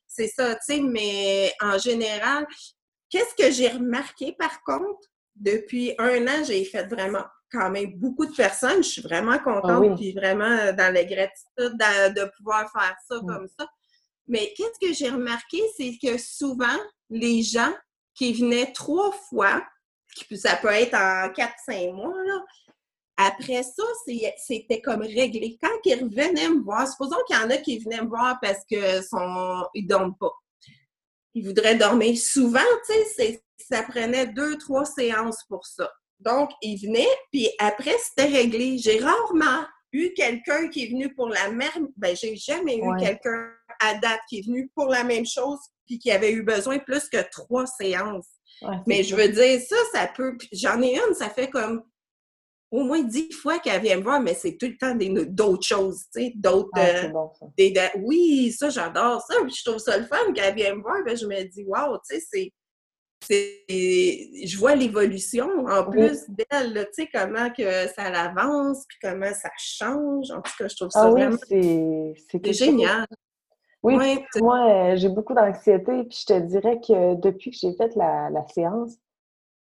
[0.07, 0.79] c'est ça, tu sais.
[0.79, 2.47] Mais en général,
[3.09, 5.07] qu'est-ce que j'ai remarqué par contre?
[5.35, 8.83] Depuis un an, j'ai fait vraiment quand même beaucoup de personnes.
[8.83, 13.47] Je suis vraiment ah contente, puis vraiment dans la gratitude de, pouvoir faire ça comme
[13.59, 13.67] ça.
[14.27, 16.77] Mais qu'est-ce que j'ai remarqué, c'est que souvent,
[17.09, 17.73] les gens
[18.13, 19.63] qui venaient trois fois,
[20.35, 22.43] ça peut être en quatre, cinq mois, là,
[23.21, 23.83] après ça,
[24.37, 25.57] c'était comme réglé.
[25.61, 28.63] Quand ils revenaient me voir, supposons qu'il y en a qui venaient me voir parce
[28.65, 30.31] qu'ils ne dorment pas.
[31.33, 35.91] Ils voudraient dormir souvent, tu sais, ça prenait deux, trois séances pour ça.
[36.19, 38.77] Donc, ils venaient, puis après, c'était réglé.
[38.77, 41.89] J'ai rarement eu quelqu'un qui est venu pour la même...
[41.97, 45.97] Ben, j'ai jamais eu quelqu'un à date qui est venu pour la même chose puis
[45.97, 48.27] qui avait eu besoin plus que trois séances.
[48.85, 50.37] Mais je veux dire, ça, ça peut...
[50.51, 51.83] J'en ai une, ça fait comme
[52.71, 56.01] au moins dix fois qu'elle vient me voir, mais c'est tout le temps d'autres choses,
[56.13, 56.69] tu sais, d'autres...
[56.75, 59.35] Ah, oui, ça, j'adore ça.
[59.47, 60.97] je trouve ça le fun qu'elle vienne me voir.
[61.03, 62.53] Ben, je me dis, wow, tu sais, c'est
[63.29, 69.49] je vois l'évolution en plus d'elle, tu sais, comment que ça avance, puis comment ça
[69.57, 70.31] change.
[70.31, 73.05] En tout cas, je trouve ça ah vraiment c'est génial.
[73.81, 73.95] Oui,
[74.41, 78.29] moi, euh, j'ai beaucoup d'anxiété, puis je te dirais que depuis que j'ai fait la,
[78.53, 78.95] séance,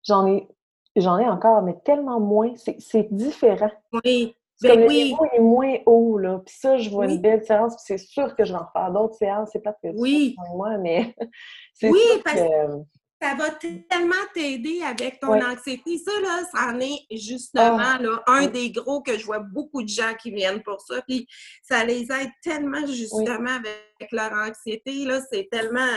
[0.06, 0.48] j'en ai
[0.96, 2.54] j'en ai encore, mais tellement moins.
[2.56, 3.72] C'est différent.
[4.06, 4.36] Oui.
[4.62, 5.06] Ben le oui.
[5.06, 6.40] niveau est moins haut, là.
[6.46, 8.92] Puis ça, je vois une belle séance, puis c'est sûr que je vais en refaire
[8.92, 9.50] d'autres séances.
[9.52, 10.36] C'est pas que oui.
[10.54, 11.16] moi, mais
[11.82, 12.84] oui, parce que
[13.24, 15.98] ça va tellement t'aider avec ton anxiété.
[15.98, 17.98] Ça, là, c'en est justement ah.
[18.02, 21.02] là, un des gros que je vois beaucoup de gens qui viennent pour ça.
[21.08, 21.26] Puis
[21.62, 25.06] ça les aide tellement justement avec leur anxiété.
[25.06, 25.88] Là, c'est tellement.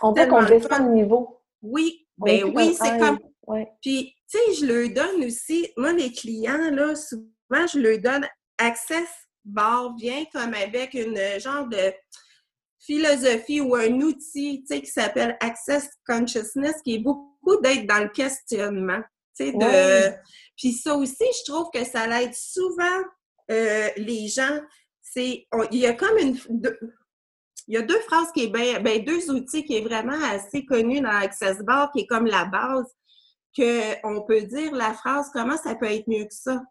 [0.00, 1.42] On voit qu'on descend le niveau.
[1.60, 3.18] Oui, ben oui, c'est comme.
[3.82, 8.26] Puis, tu sais, je leur donne aussi, moi, les clients, là, souvent, je leur donne
[8.56, 9.08] Access
[9.44, 11.92] Bar vient comme avec une genre de
[12.84, 19.00] philosophie ou un outil qui s'appelle Access Consciousness, qui est beaucoup d'être dans le questionnement.
[19.38, 20.12] De...
[20.56, 23.02] Puis ça aussi, je trouve que ça l'aide souvent
[23.50, 24.60] euh, les gens.
[25.00, 26.38] C'est, il y a comme une...
[27.68, 30.64] il y a deux phrases qui est bien, ben, deux outils qui est vraiment assez
[30.64, 32.86] connus dans Access Bar, qui est comme la base,
[33.56, 36.62] qu'on peut dire la phrase comment ça peut être mieux que ça?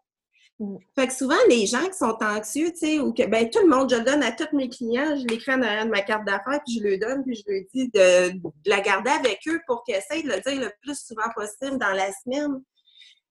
[0.62, 0.76] Mm.
[0.94, 3.68] Fait que souvent, les gens qui sont anxieux, tu sais, ou que, ben, tout le
[3.68, 6.24] monde, je le donne à tous mes clients, je l'écris en arrière de ma carte
[6.24, 9.82] d'affaires, puis je le donne, puis je leur dis de, la garder avec eux pour
[9.82, 12.62] qu'ils essayent de le dire le plus souvent possible dans la semaine.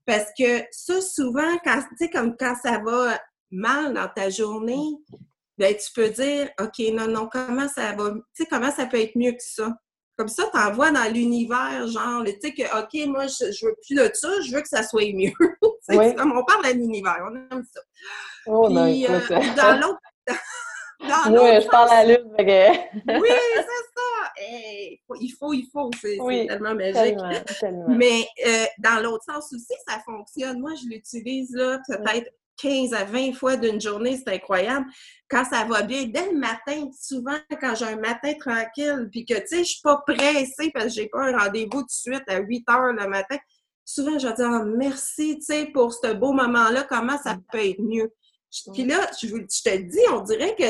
[0.06, 3.18] Parce que ça, souvent, quand, tu sais, comme quand ça va
[3.50, 4.98] mal dans ta journée,
[5.58, 9.00] ben, tu peux dire, OK, non, non, comment ça va, tu sais, comment ça peut
[9.00, 9.74] être mieux que ça?
[10.22, 13.76] Comme ça, tu envoies dans l'univers, genre, tu sais, que, OK, moi, je, je, veux
[13.84, 15.32] plus de ça, je veux que ça soit mieux.
[15.90, 16.16] oui.
[16.16, 17.82] comme on parle à l'univers, on aime ça.
[18.46, 19.20] Oh, Puis, euh,
[19.58, 20.00] dans l'autre.
[20.30, 22.32] oui, je parle à la lune.
[22.38, 24.32] oui, c'est ça.
[24.38, 25.90] il faut, il faut.
[26.00, 27.18] C'est tellement magique.
[27.88, 30.60] Mais euh, dans l'autre sens aussi, ça fonctionne.
[30.60, 34.86] Moi, je l'utilise là, peut-être 15 à 20 fois d'une journée, c'est incroyable.
[35.30, 39.36] Quand ça va bien, dès le matin, souvent quand j'ai un matin tranquille, puis que,
[39.36, 42.24] tu sais, je suis pas pressée parce que j'ai pas un rendez-vous tout de suite
[42.28, 43.38] à 8 heures le matin,
[43.86, 47.66] souvent je vais dire oh, merci, tu sais, pour ce beau moment-là, comment ça peut
[47.66, 48.12] être mieux?
[48.74, 50.64] Puis là, je, te le dis, on dirait que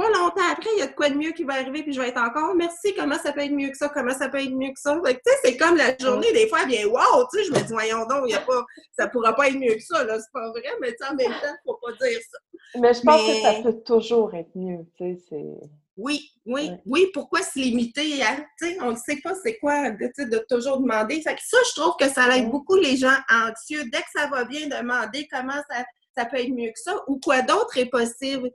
[0.00, 2.00] pas longtemps après, il y a de quoi de mieux qui va arriver, puis je
[2.00, 4.52] vais être encore, merci, comment ça peut être mieux que ça, comment ça peut être
[4.52, 4.98] mieux que ça.
[5.04, 7.58] tu sais, c'est comme la journée, des fois, elle vient, wow, tu sais, je me
[7.58, 8.64] dis, voyons donc, y a pas,
[8.98, 11.54] ça pourra pas être mieux que ça, là, c'est pas vrai, mais en même temps,
[11.66, 12.38] faut pas dire ça.
[12.80, 15.68] Mais je pense que ça peut toujours être mieux, tu sais, c'est...
[15.98, 19.90] Oui, oui, oui, pourquoi se limiter à, tu sais, on ne sait pas c'est quoi,
[19.90, 21.20] de, de toujours demander.
[21.20, 23.82] Ça, je trouve que ça aide beaucoup les gens anxieux.
[23.92, 25.84] Dès que ça va bien, demander comment ça,
[26.16, 28.50] ça peut être mieux que ça ou quoi d'autre est possible.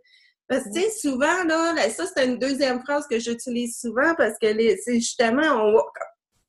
[0.47, 4.37] Parce que, tu sais, souvent, là, ça, c'est une deuxième phrase que j'utilise souvent parce
[4.39, 4.47] que
[4.83, 5.81] c'est justement, on,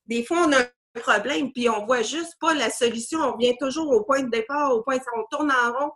[0.07, 3.21] des fois, on a un problème, puis on voit juste pas la solution.
[3.21, 5.93] On vient toujours au point de départ, au point, on tourne en rond.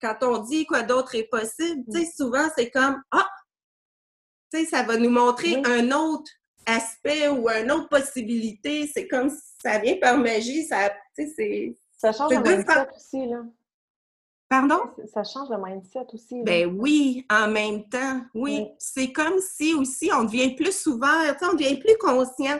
[0.00, 3.26] Quand on dit quoi d'autre est possible, tu sais, souvent, c'est comme, ah,
[4.52, 6.30] tu sais, ça va nous montrer un autre
[6.66, 8.90] aspect ou une autre possibilité.
[8.92, 11.78] C'est comme si ça vient par magie, ça, tu sais, c'est...
[11.96, 13.42] Ça change le mindset aussi, là.
[14.48, 14.80] Pardon?
[15.12, 16.42] Ça change le mindset aussi.
[16.42, 18.22] Ben oui, en même temps.
[18.34, 18.66] Oui.
[18.78, 22.58] C'est comme si aussi on devient plus ouvert, on devient plus conscient.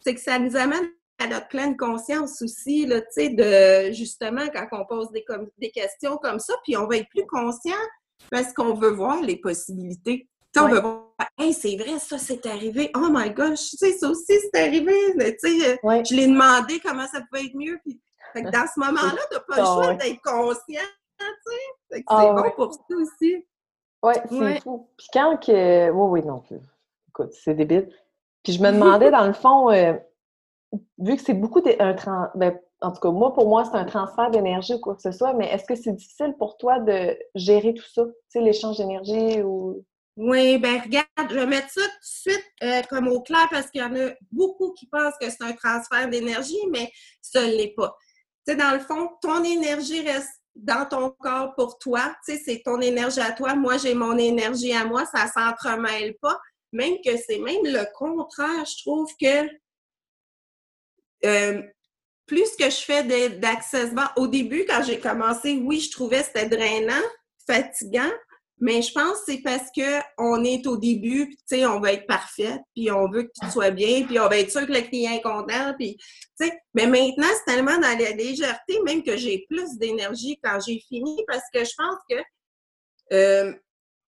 [0.00, 4.86] C'est que ça nous amène à notre pleine conscience aussi, là, de justement quand on
[4.86, 5.24] pose des,
[5.58, 7.76] des questions comme ça, puis on va être plus conscient
[8.30, 10.26] parce qu'on veut voir les possibilités.
[10.56, 12.90] on veut voir, hey, c'est vrai, ça c'est arrivé.
[12.96, 14.94] Oh my gosh, tu sais, ça aussi c'est arrivé.
[15.42, 17.78] Tu sais, je l'ai demandé comment ça pouvait être mieux.
[17.84, 18.00] Puis
[18.32, 20.88] Fait que dans ce moment-là, tu n'as pas le choix d'être conscient,
[22.06, 23.46] Ah c'est bon pour ça aussi.
[24.02, 24.88] Oui, c'est fou.
[24.96, 25.90] Puis quand que.
[25.90, 26.42] Oui, oui, non.
[27.08, 27.90] Écoute, c'est débile.
[28.42, 29.94] Puis je me demandais, dans le fond, euh,
[30.98, 33.84] vu que c'est beaucoup de, un ben, en tout cas, moi, pour moi, c'est un
[33.84, 37.16] transfert d'énergie ou quoi que ce soit, mais est-ce que c'est difficile pour toi de
[37.34, 38.04] gérer tout ça?
[38.06, 39.84] Tu sais, l'échange d'énergie ou.
[40.16, 43.70] Oui, ben regarde, je vais mettre ça tout de suite euh, comme au clair parce
[43.70, 46.90] qu'il y en a beaucoup qui pensent que c'est un transfert d'énergie, mais
[47.22, 47.96] ça ne l'est pas.
[48.46, 52.14] Tu sais, dans le fond, ton énergie reste dans ton corps pour toi.
[52.24, 53.54] Tu sais, c'est ton énergie à toi.
[53.54, 55.04] Moi, j'ai mon énergie à moi.
[55.06, 56.38] Ça ne s'entremêle pas.
[56.72, 58.64] Même que c'est même le contraire.
[58.64, 59.48] Je trouve que
[61.24, 61.62] euh,
[62.26, 66.48] plus que je fais d'accès au début, quand j'ai commencé, oui, je trouvais que c'était
[66.48, 67.02] drainant,
[67.46, 68.10] fatigant,
[68.60, 72.06] mais je pense que c'est parce qu'on est au début, tu sais, on va être
[72.06, 74.82] parfaite, puis on veut que tout soit bien, puis on va être sûr que le
[74.82, 79.16] client est content, puis, tu sais, mais maintenant, c'est tellement dans la légèreté, même que
[79.16, 82.16] j'ai plus d'énergie quand j'ai fini, parce que je pense que
[83.12, 83.52] euh,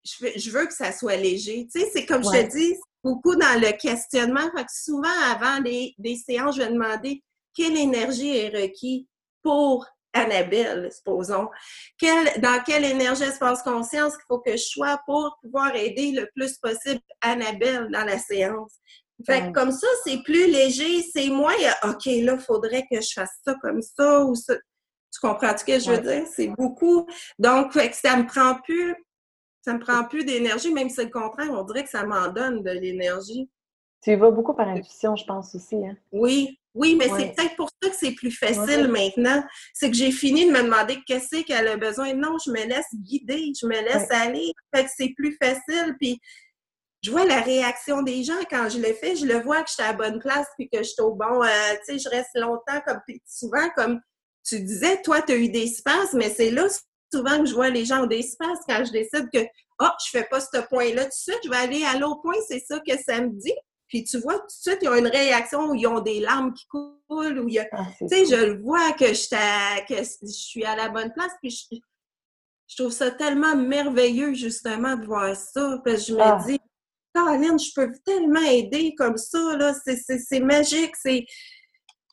[0.05, 1.67] je, veux, que ça soit léger.
[1.73, 4.51] Tu sais, c'est comme je te dis, beaucoup dans le questionnement.
[4.57, 7.23] Fait que souvent, avant des, des séances, je vais demander
[7.55, 9.07] quelle énergie est requise
[9.43, 11.49] pour Annabelle, supposons.
[12.39, 17.01] dans quelle énergie espace-conscience qu'il faut que je sois pour pouvoir aider le plus possible
[17.21, 18.75] Annabelle dans la séance?
[19.25, 23.31] Fait comme ça, c'est plus léger, c'est moins, OK, là, il faudrait que je fasse
[23.47, 24.55] ça comme ça ou ça.
[24.57, 26.27] Tu comprends ce que je veux dire?
[26.35, 27.07] C'est beaucoup.
[27.39, 28.97] Donc, fait que ça me prend plus,
[29.61, 32.29] ça me prend plus d'énergie, même si c'est le contraire, on dirait que ça m'en
[32.29, 33.49] donne de l'énergie.
[34.03, 35.77] Tu y vas beaucoup par intuition, je pense aussi.
[35.77, 35.97] Hein?
[36.11, 39.45] Oui, oui, mais c'est peut-être pour ça que c'est plus facile maintenant.
[39.75, 42.15] C'est que j'ai fini de me demander qu'est-ce qu'elle a besoin.
[42.15, 44.53] Non, je me laisse guider, je me laisse aller.
[44.75, 45.95] Fait que c'est plus facile.
[46.01, 46.19] Puis
[47.03, 49.17] je vois la réaction des gens quand je le fais.
[49.17, 51.15] Je le vois que je suis à la bonne place puis que je suis au
[51.15, 51.43] bon.
[51.43, 54.01] Euh, tu sais, je reste longtemps comme souvent comme
[54.45, 56.67] tu disais, toi, tu as eu des espaces, mais c'est là
[57.13, 59.47] souvent que je vois les gens ont des espaces quand je décide que
[59.81, 62.35] oh, je fais pas ce point-là tout de suite, je vais aller à l'autre point,
[62.49, 63.55] c'est ça que ça me dit.
[63.93, 66.55] Puis tu vois, tout de suite, ils ont une réaction où ils ont des larmes
[66.55, 67.69] qui coulent, où il y a...
[67.73, 71.33] Ah, tu sais, je le vois que je, que je suis à la bonne place,
[71.43, 75.79] puis je, trouve ça tellement merveilleux, justement, de voir ça.
[75.85, 76.43] Parce que je me ah.
[76.49, 76.59] dis,
[77.15, 79.75] Caroline, je peux tellement aider comme ça, là.
[79.85, 81.27] C'est magique, c'est...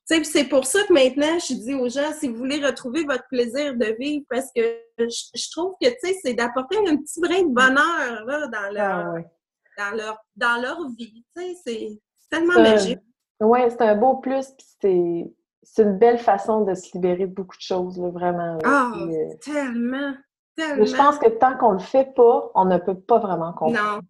[0.05, 3.75] C'est pour ça que maintenant, je dis aux gens, si vous voulez retrouver votre plaisir
[3.75, 8.47] de vivre, parce que je, trouve que, c'est d'apporter un petit brin de bonheur, là,
[8.47, 9.15] dans leur...
[9.15, 9.38] Ah,
[9.79, 11.23] dans leur, dans leur vie.
[11.63, 12.99] C'est tellement magique.
[13.41, 14.47] Oui, c'est un beau plus,
[14.79, 18.57] puis c'est une belle façon de se libérer de beaucoup de choses, là, vraiment.
[18.65, 20.13] Ah, euh, tellement,
[20.55, 20.85] tellement.
[20.85, 23.95] Je pense que tant qu'on le fait pas, on ne peut pas vraiment comprendre.
[23.95, 24.01] Non,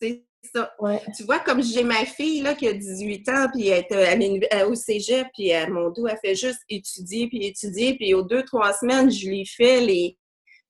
[0.00, 0.72] c'est ça.
[1.16, 4.76] Tu vois, comme j'ai ma fille là, qui a 18 ans, puis elle est au
[4.76, 8.72] cégep, puis à mon dos, elle fait juste étudier, puis étudier, puis aux deux, trois
[8.72, 10.16] semaines, je lui fais les,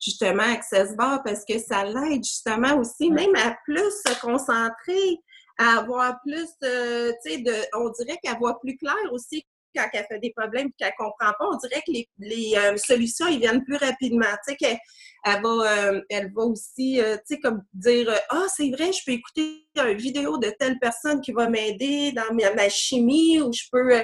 [0.01, 5.21] justement Access Bar parce que ça l'aide justement aussi, même à plus se concentrer,
[5.59, 9.87] à avoir plus, euh, tu sais, de, on dirait qu'elle voit plus clair aussi quand
[9.93, 11.47] elle fait des problèmes et qu'elle comprend pas.
[11.53, 14.27] On dirait que les, les euh, solutions, ils viennent plus rapidement.
[14.47, 14.79] Tu sais, qu'elle
[15.25, 19.13] elle va, euh, elle va aussi, tu sais, comme dire, ah, c'est vrai, je peux
[19.13, 23.65] écouter une vidéo de telle personne qui va m'aider dans ma, ma, chimie ou je
[23.71, 24.01] peux,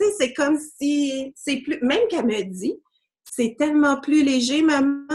[0.00, 2.80] tu sais, c'est comme si, c'est plus, même qu'elle me dit,
[3.34, 5.06] c'est tellement plus léger, maman.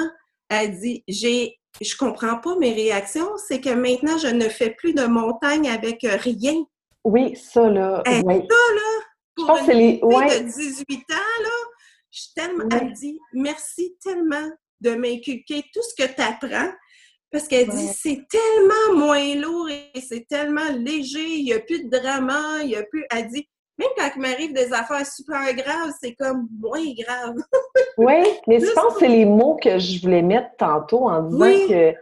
[0.49, 4.93] Elle dit, j'ai, je comprends pas mes réactions, c'est que maintenant, je ne fais plus
[4.93, 6.65] de montagne avec rien.
[7.03, 8.01] Oui, ça, là.
[8.05, 8.43] Ça, là,
[9.35, 11.49] pour une fille de 18 ans, là,
[12.09, 14.49] je tellement, elle dit, merci tellement
[14.81, 16.71] de m'inculquer tout ce que tu apprends.
[17.31, 21.83] Parce qu'elle dit, c'est tellement moins lourd et c'est tellement léger, il n'y a plus
[21.83, 23.05] de drama, il n'y a plus.
[23.11, 27.35] Elle dit, même quand il m'arrive des affaires super graves, c'est comme moins grave.
[27.97, 31.67] oui, mais je pense que c'est les mots que je voulais mettre tantôt en disant
[31.69, 31.93] que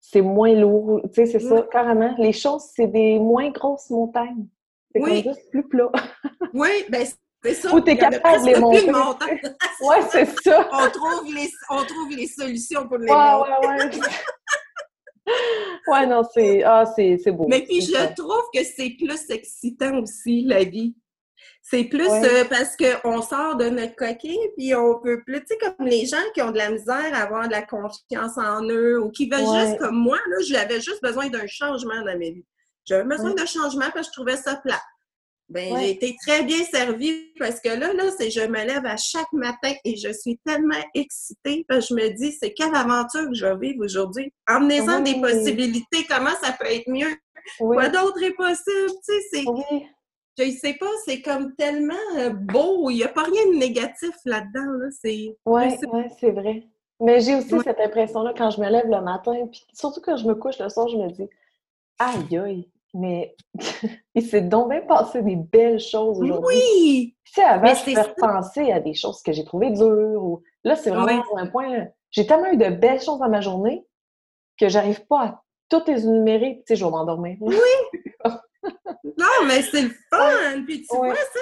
[0.00, 1.00] c'est moins lourd.
[1.04, 2.14] Tu sais, c'est ça, carrément.
[2.18, 4.46] Les choses, c'est des moins grosses montagnes.
[4.92, 5.90] C'est comme juste plus plat.
[6.54, 7.06] oui, ben
[7.42, 7.74] c'est ça.
[7.74, 8.90] Ou t'es capable de les monter.
[9.82, 10.68] oui, c'est ça.
[10.72, 13.50] on, trouve les, on trouve les solutions pour les ouais, monter.
[13.66, 14.00] Ouais,
[15.26, 15.32] ouais.
[15.88, 16.84] ouais, non, c'est ah,
[17.32, 17.46] beau.
[17.48, 20.94] Mais puis, je trouve que c'est plus excitant aussi, la vie.
[21.68, 25.58] C'est plus euh, parce qu'on sort de notre coquille, puis on peut plus, tu sais,
[25.58, 29.00] comme les gens qui ont de la misère à avoir de la confiance en eux
[29.00, 32.44] ou qui veulent juste, comme moi, là, j'avais juste besoin d'un changement dans ma vie.
[32.84, 34.80] J'avais besoin d'un changement parce que je trouvais ça plat.
[35.48, 38.96] Ben, j'ai été très bien servie parce que là, là, c'est je me lève à
[38.96, 43.28] chaque matin et je suis tellement excitée parce que je me dis, c'est quelle aventure
[43.28, 44.32] que je vais vivre aujourd'hui?
[44.48, 47.14] Emmenez-en des possibilités, comment ça peut être mieux?
[47.58, 48.90] Quoi d'autre est possible?
[49.04, 49.44] Tu sais, c'est
[50.38, 52.90] je sais pas, c'est comme tellement euh, beau.
[52.90, 54.72] Il n'y a pas rien de négatif là-dedans.
[54.78, 54.86] Là.
[54.90, 55.78] C'est, ouais,
[56.18, 56.66] c'est vrai.
[57.00, 60.26] Mais j'ai aussi cette impression-là quand je me lève le matin, puis surtout quand je
[60.26, 61.28] me couche le soir, je me dis
[61.98, 63.36] Aïe aïe, mais
[64.14, 66.56] il s'est donc bien passé des belles choses aujourd'hui.
[66.56, 67.16] Oui!
[67.24, 70.22] Tu sais, avant, je faire penser à des choses que j'ai trouvées dures.
[70.22, 70.42] Ou...
[70.64, 71.88] Là, c'est vraiment un point.
[72.10, 73.86] J'ai tellement eu de belles choses dans ma journée
[74.58, 76.58] que j'arrive pas à toutes les énumérer.
[76.58, 77.36] Tu sais, je vais m'endormir.
[77.40, 77.56] Oui!
[79.04, 80.64] non, mais c'est le fun!
[80.66, 81.40] Puis tu vois, ça,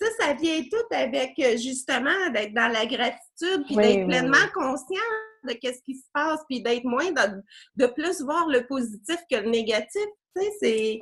[0.00, 4.98] ça, ça vient tout avec euh, justement d'être dans la gratitude, puis d'être pleinement conscient
[5.44, 9.50] de ce qui se passe, puis d'être moins de, plus voir le positif que le
[9.50, 10.06] négatif.
[10.36, 11.00] Tu sais, c'est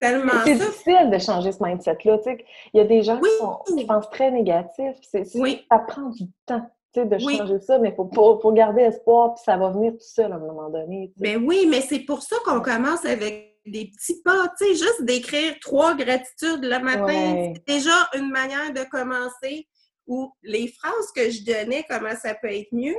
[0.00, 2.18] tellement C'est difficile de changer ce mindset-là.
[2.18, 3.20] Tu sais, il y a des gens
[3.66, 4.96] qui, pensent très négatif.
[5.02, 6.70] Ça prend du temps
[7.04, 10.32] de changer ça, mais il faut, faut, garder espoir, puis ça va venir tout seul
[10.32, 11.12] à un moment donné.
[11.16, 15.02] Ben oui, mais c'est pour ça qu'on commence avec des petits pas, tu sais, juste
[15.02, 19.68] d'écrire trois gratitudes le matin, c'est déjà une manière de commencer.
[20.06, 22.94] Ou les phrases que je donnais, comment ça peut être mieux,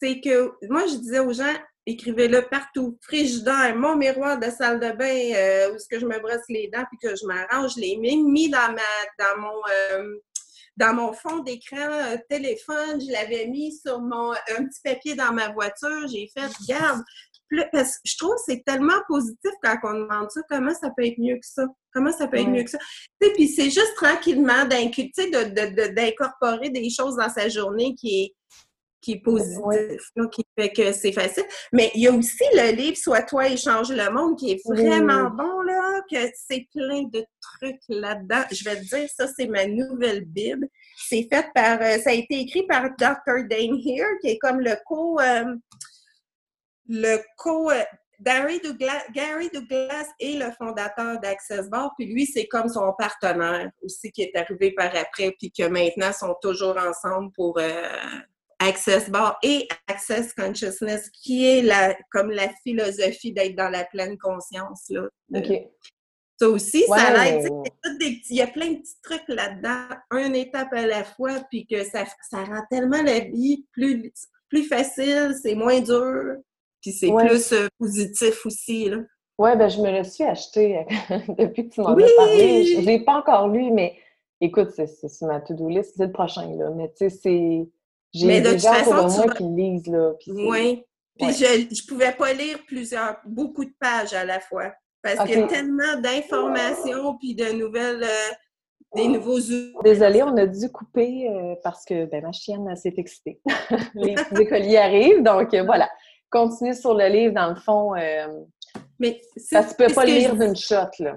[0.00, 2.98] c'est que moi, je disais aux gens, écrivez-le partout.
[3.02, 6.68] Frigidaire, mon miroir de salle de bain, euh, où est-ce que je me brosse les
[6.68, 9.60] dents puis que je m'arrange, je l'ai mis dans, ma, dans mon...
[9.70, 10.20] Euh,
[10.76, 15.32] dans mon fond d'écran euh, téléphone, je l'avais mis sur mon un petit papier dans
[15.32, 17.02] ma voiture, j'ai fait regarde,
[17.72, 21.06] parce que je trouve que c'est tellement positif quand on demande ça, comment ça peut
[21.06, 21.66] être mieux que ça?
[21.92, 22.78] Comment ça peut être mieux que ça?
[23.20, 28.34] Et puis c'est juste tranquillement d'incorporer des choses dans sa journée qui est,
[29.00, 31.44] qui est positif, qui fait que c'est facile.
[31.72, 34.60] Mais il y a aussi le livre Sois toi et change le monde qui est
[34.64, 38.42] vraiment bon, là, que c'est plein de trucs là-dedans.
[38.52, 40.68] Je vais te dire, ça, c'est ma nouvelle Bible.
[40.96, 43.48] C'est fait par, euh, ça a été écrit par Dr.
[43.48, 45.44] Dane Here, qui est comme le co, euh,
[46.90, 47.82] le co, euh,
[48.20, 53.70] Gary Douglas, Gary Douglas est le fondateur d'Access Bar, puis lui, c'est comme son partenaire
[53.82, 57.58] aussi qui est arrivé par après, puis que maintenant sont toujours ensemble pour
[58.58, 64.18] Access Bar et Access Consciousness, qui est la, comme la philosophie d'être dans la pleine
[64.18, 64.84] conscience.
[64.90, 65.08] Là.
[65.34, 65.52] OK.
[66.38, 67.50] Ça aussi, ça l'aide.
[68.00, 71.84] Il y a plein de petits trucs là-dedans, une étape à la fois, puis que
[71.84, 74.10] ça, ça rend tellement la vie plus,
[74.48, 76.36] plus facile, c'est moins dur,
[76.80, 78.88] puis c'est plus euh, positif aussi.
[78.88, 78.98] Là.
[79.38, 80.84] Ouais, ben je me le suis acheté
[81.38, 82.64] depuis que tu m'en as parlé?
[82.64, 83.96] Je ne l'ai pas encore lu, mais
[84.40, 86.54] écoute, c'est ma to-do list, c'est le prochain.
[86.56, 86.70] Là.
[86.70, 87.68] Mais tu sais, c'est
[88.12, 90.12] j'ai des gens façon, moi qui lisent, là.
[90.26, 90.84] oui.
[91.18, 94.72] Puis je ne pouvais pas lire plusieurs, beaucoup de pages à la fois.
[95.02, 98.34] Parce qu'il y a tellement d'informations puis de nouvelles, euh,
[98.96, 99.74] des nouveaux outils.
[99.82, 103.40] Désolée, on a dû couper euh, parce que ben, ma chienne s'est excitée.
[103.94, 105.88] Les écoliers arrivent, donc euh, voilà.
[106.30, 107.94] Continue sur le livre, dans le fond.
[108.98, 111.16] Mais ça ne peut pas lire d'une shot, là.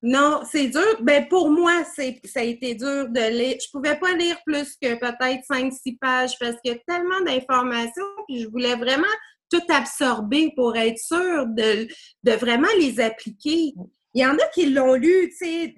[0.00, 1.02] Non, c'est dur.
[1.02, 3.56] Ben pour moi, c'est ça a été dur de lire.
[3.60, 8.04] Je pouvais pas lire plus que peut-être 5-6 pages parce qu'il y a tellement d'informations
[8.28, 9.06] puis je voulais vraiment
[9.50, 11.88] tout absorber pour être sûre de,
[12.22, 13.72] de vraiment les appliquer.
[14.14, 15.74] Il y en a qui l'ont lu, tu sais,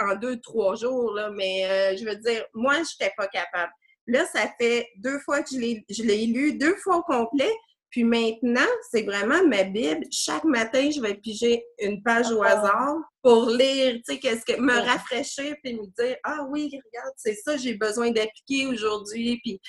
[0.00, 3.72] en deux, trois jours, là, mais euh, je veux dire, moi, je n'étais pas capable.
[4.06, 7.52] Là, ça fait deux fois que je l'ai lu, deux fois au complet,
[7.90, 10.04] puis maintenant, c'est vraiment ma Bible.
[10.10, 12.48] Chaque matin, je vais piger une page au ah.
[12.48, 17.14] hasard pour lire, tu sais, qu'est-ce que me rafraîchir puis me dire ah oui, regarde,
[17.16, 19.60] c'est ça j'ai besoin d'appliquer aujourd'hui puis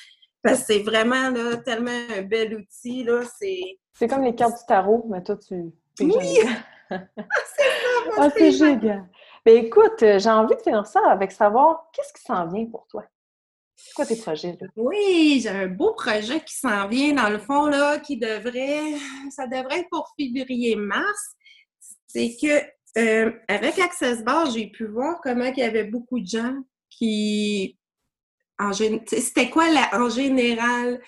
[0.41, 3.61] parce que c'est vraiment là tellement un bel outil là, c'est
[3.93, 6.39] C'est comme les cartes du tarot, mais toi tu Oui.
[6.89, 8.17] ah, c'est ça.
[8.17, 9.09] Ah, c'est génial.
[9.45, 12.85] Ben écoute, euh, j'ai envie de finir ça avec savoir qu'est-ce qui s'en vient pour
[12.87, 13.05] toi.
[13.85, 14.57] C'est quoi tes projets?
[14.59, 14.67] Là?
[14.75, 18.95] Oui, j'ai un beau projet qui s'en vient dans le fond, là, qui devrait,
[19.31, 21.35] ça devrait être pour février-mars.
[22.07, 22.61] C'est que
[22.97, 26.55] euh, avec Access Bar, j'ai pu voir comment il y avait beaucoup de gens
[26.89, 27.77] qui,
[29.07, 30.99] c'était quoi en général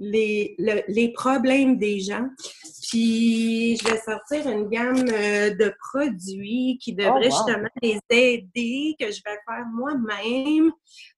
[0.00, 0.56] les,
[0.88, 2.26] les problèmes des gens.
[2.88, 8.96] Puis je vais sortir une gamme euh, de produits qui oh, devraient justement les aider,
[8.98, 10.72] que je vais faire moi-même.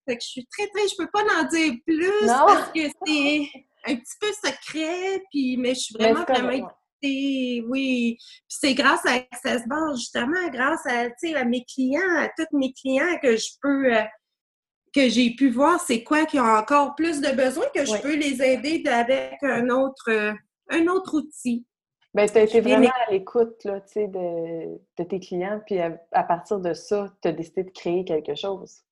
[0.06, 3.48] Fait que je suis très, très, je peux pas en dire plus parce que c'est
[3.86, 6.62] un petit peu secret, puis, mais je suis vraiment, vraiment oui.
[7.00, 8.18] Puis
[8.48, 13.36] c'est grâce à AccessBar, justement, grâce à, à mes clients, à tous mes clients que
[13.36, 14.02] je peux, euh,
[14.94, 18.16] que j'ai pu voir c'est quoi qui ont encore plus de besoins, que je peux
[18.16, 20.32] les aider avec un autre, euh,
[20.70, 21.66] un autre outil.
[22.14, 26.60] Bien, tu as été vraiment à l'écoute de, de tes clients, puis à, à partir
[26.60, 28.82] de ça, tu as décidé de créer quelque chose.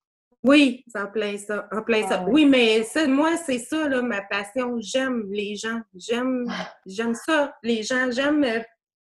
[0.42, 2.22] Oui, c'est en plein ça, en plein ça.
[2.24, 4.76] Ah oui, mais ça, moi, c'est ça, là, ma passion.
[4.80, 5.80] J'aime les gens.
[5.94, 6.46] J'aime,
[6.86, 8.10] j'aime ça, les gens.
[8.10, 8.60] J'aime, euh,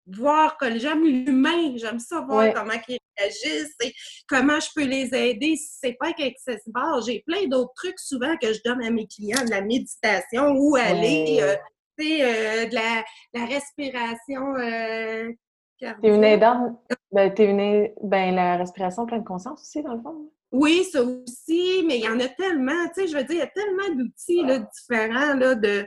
[0.07, 3.93] voir que j'aime l'humain, j'aime ça voir comment ils réagissent et
[4.27, 6.79] comment je peux les aider si c'est pas accessible.
[7.05, 10.75] J'ai plein d'autres trucs souvent que je donne à mes clients, de la méditation, où
[10.75, 11.55] aller, euh,
[11.97, 13.03] tu sais, euh, de la,
[13.33, 14.55] la respiration.
[14.55, 15.31] Euh,
[15.79, 16.79] T'es une aidante,
[17.11, 20.31] ben, es une, ben, la respiration pleine conscience aussi, dans le fond.
[20.51, 23.39] Oui, ça aussi, mais il y en a tellement, tu sais, je veux dire, il
[23.39, 24.43] y a tellement d'outils
[24.73, 25.85] différents là, de,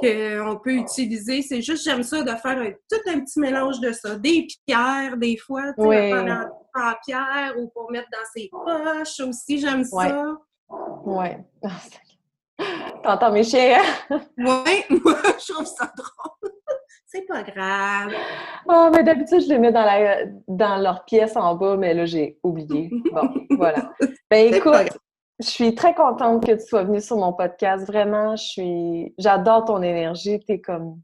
[0.00, 1.42] qu'on peut utiliser.
[1.42, 4.16] C'est juste, j'aime ça de faire tout un petit mélange de ça.
[4.16, 9.58] Des pierres, des fois, tu sais, en pierre ou pour mettre dans ses poches aussi,
[9.58, 10.34] j'aime ça.
[11.04, 11.28] Oui.
[13.02, 13.82] T'entends mes chiens?
[14.10, 14.20] oui,
[15.04, 16.52] moi, je trouve ça drôle.
[17.06, 18.12] C'est pas grave.
[18.68, 22.04] Oh, mais d'habitude, je les mets dans, la, dans leur pièce en bas, mais là,
[22.04, 22.90] j'ai oublié.
[23.12, 23.92] Bon, voilà.
[24.28, 24.98] Ben écoute,
[25.38, 27.86] je suis très contente que tu sois venue sur mon podcast.
[27.86, 29.14] Vraiment, je suis.
[29.18, 30.40] J'adore ton énergie.
[30.40, 31.00] T'es comme.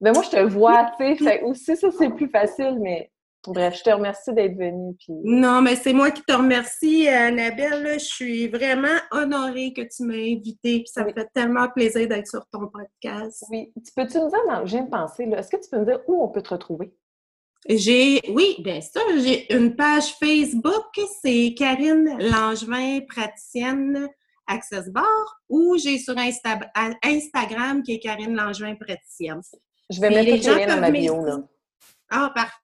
[0.00, 1.42] Mais ben, moi, je te vois, tu sais.
[1.42, 3.12] Aussi, ça, c'est plus facile, mais
[3.46, 4.94] Bref, je te remercie d'être venue.
[4.98, 5.14] Puis...
[5.24, 7.98] Non, mais c'est moi qui te remercie, Annabelle.
[7.98, 10.84] Je suis vraiment honorée que tu m'aies invitée.
[10.86, 13.44] ça me fait tellement plaisir d'être sur ton podcast.
[13.50, 13.72] Oui.
[13.76, 16.28] Tu peux-tu nous dire, j'ai une pensée, est-ce que tu peux me dire où on
[16.28, 16.92] peut te retrouver?
[17.68, 24.08] J'ai, oui, bien sûr, j'ai une page Facebook, c'est Karine Langevin, praticienne
[24.46, 29.40] Access Bar, ou j'ai sur Instagram qui est Karine Langevin, praticienne.
[29.90, 31.38] Je vais mettre les liens dans ma bio, là.
[32.10, 32.56] Ah, parfait.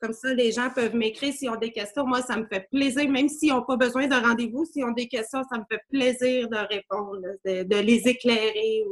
[0.00, 2.06] Comme ça, les gens peuvent m'écrire s'ils ont des questions.
[2.06, 5.08] Moi, ça me fait plaisir, même s'ils n'ont pas besoin de rendez-vous, s'ils ont des
[5.08, 8.84] questions, ça me fait plaisir de répondre, de, les éclairer.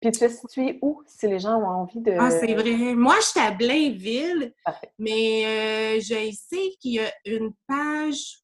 [0.00, 2.12] Puis tu es situé où si les gens ont envie de.
[2.18, 2.94] Ah, c'est vrai.
[2.94, 4.54] Moi, je suis à Blainville,
[4.98, 8.38] mais euh, je sais qu'il y a une page,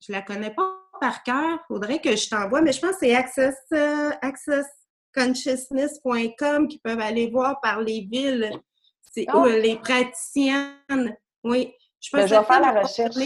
[0.00, 3.14] je la connais pas par cœur, faudrait que je t'envoie, mais je pense que c'est
[3.14, 8.52] access, euh, accessconsciousness.com qui peuvent aller voir par les villes
[9.12, 9.44] c'est ah!
[9.48, 11.16] les praticiennes.
[11.44, 11.74] Oui.
[12.00, 13.16] Je, ben, je vais faire la recherche.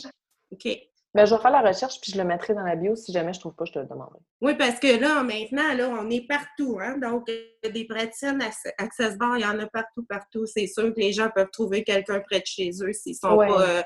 [0.51, 0.79] OK.
[1.15, 2.97] Ben, je vais faire la recherche puis je le mettrai dans la bio.
[2.97, 4.19] Si jamais je ne trouve pas, je te le demanderai.
[4.41, 6.79] Oui, parce que là, maintenant, là, on est partout.
[6.81, 6.99] Hein?
[6.99, 7.31] Donc,
[7.63, 8.43] des praticiennes
[8.79, 10.45] Access Bar, il y en a partout, partout.
[10.47, 13.37] C'est sûr que les gens peuvent trouver quelqu'un près de chez eux s'ils ne sont
[13.37, 13.83] pas euh,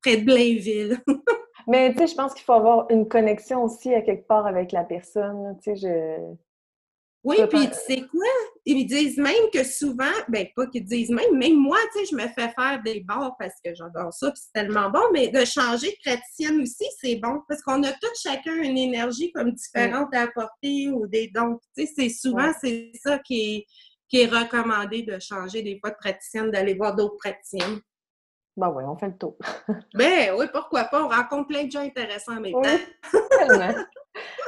[0.00, 0.98] près de Blainville.
[1.66, 4.70] Mais tu sais, je pense qu'il faut avoir une connexion aussi à quelque part avec
[4.70, 5.58] la personne.
[5.62, 6.34] Tu sais, je
[7.24, 8.28] oui, puis tu sais quoi?
[8.66, 12.16] Ils disent même que souvent, ben pas qu'ils disent même, même moi, tu sais, je
[12.16, 15.42] me fais faire des bars parce que j'adore ça, puis c'est tellement bon, mais de
[15.44, 20.14] changer de praticienne aussi, c'est bon, parce qu'on a tous chacun une énergie comme différente
[20.14, 21.58] à apporter ou des dons.
[21.76, 23.66] Tu sais, c'est souvent, c'est ça qui est,
[24.08, 27.80] qui est recommandé de changer des fois de praticienne, d'aller voir d'autres praticiennes.
[28.56, 29.36] Ben oui, on fait le tour.
[29.94, 31.04] ben oui, pourquoi pas?
[31.04, 33.12] On rencontre plein de gens intéressants en même temps.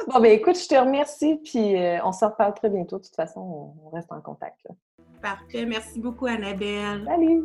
[0.07, 2.99] bon, ben écoute, je te remercie, puis euh, on se reparle très bientôt.
[2.99, 4.65] De toute façon, on reste en contact.
[5.21, 5.65] Parfait.
[5.65, 7.03] Merci beaucoup, Annabelle.
[7.05, 7.43] Salut!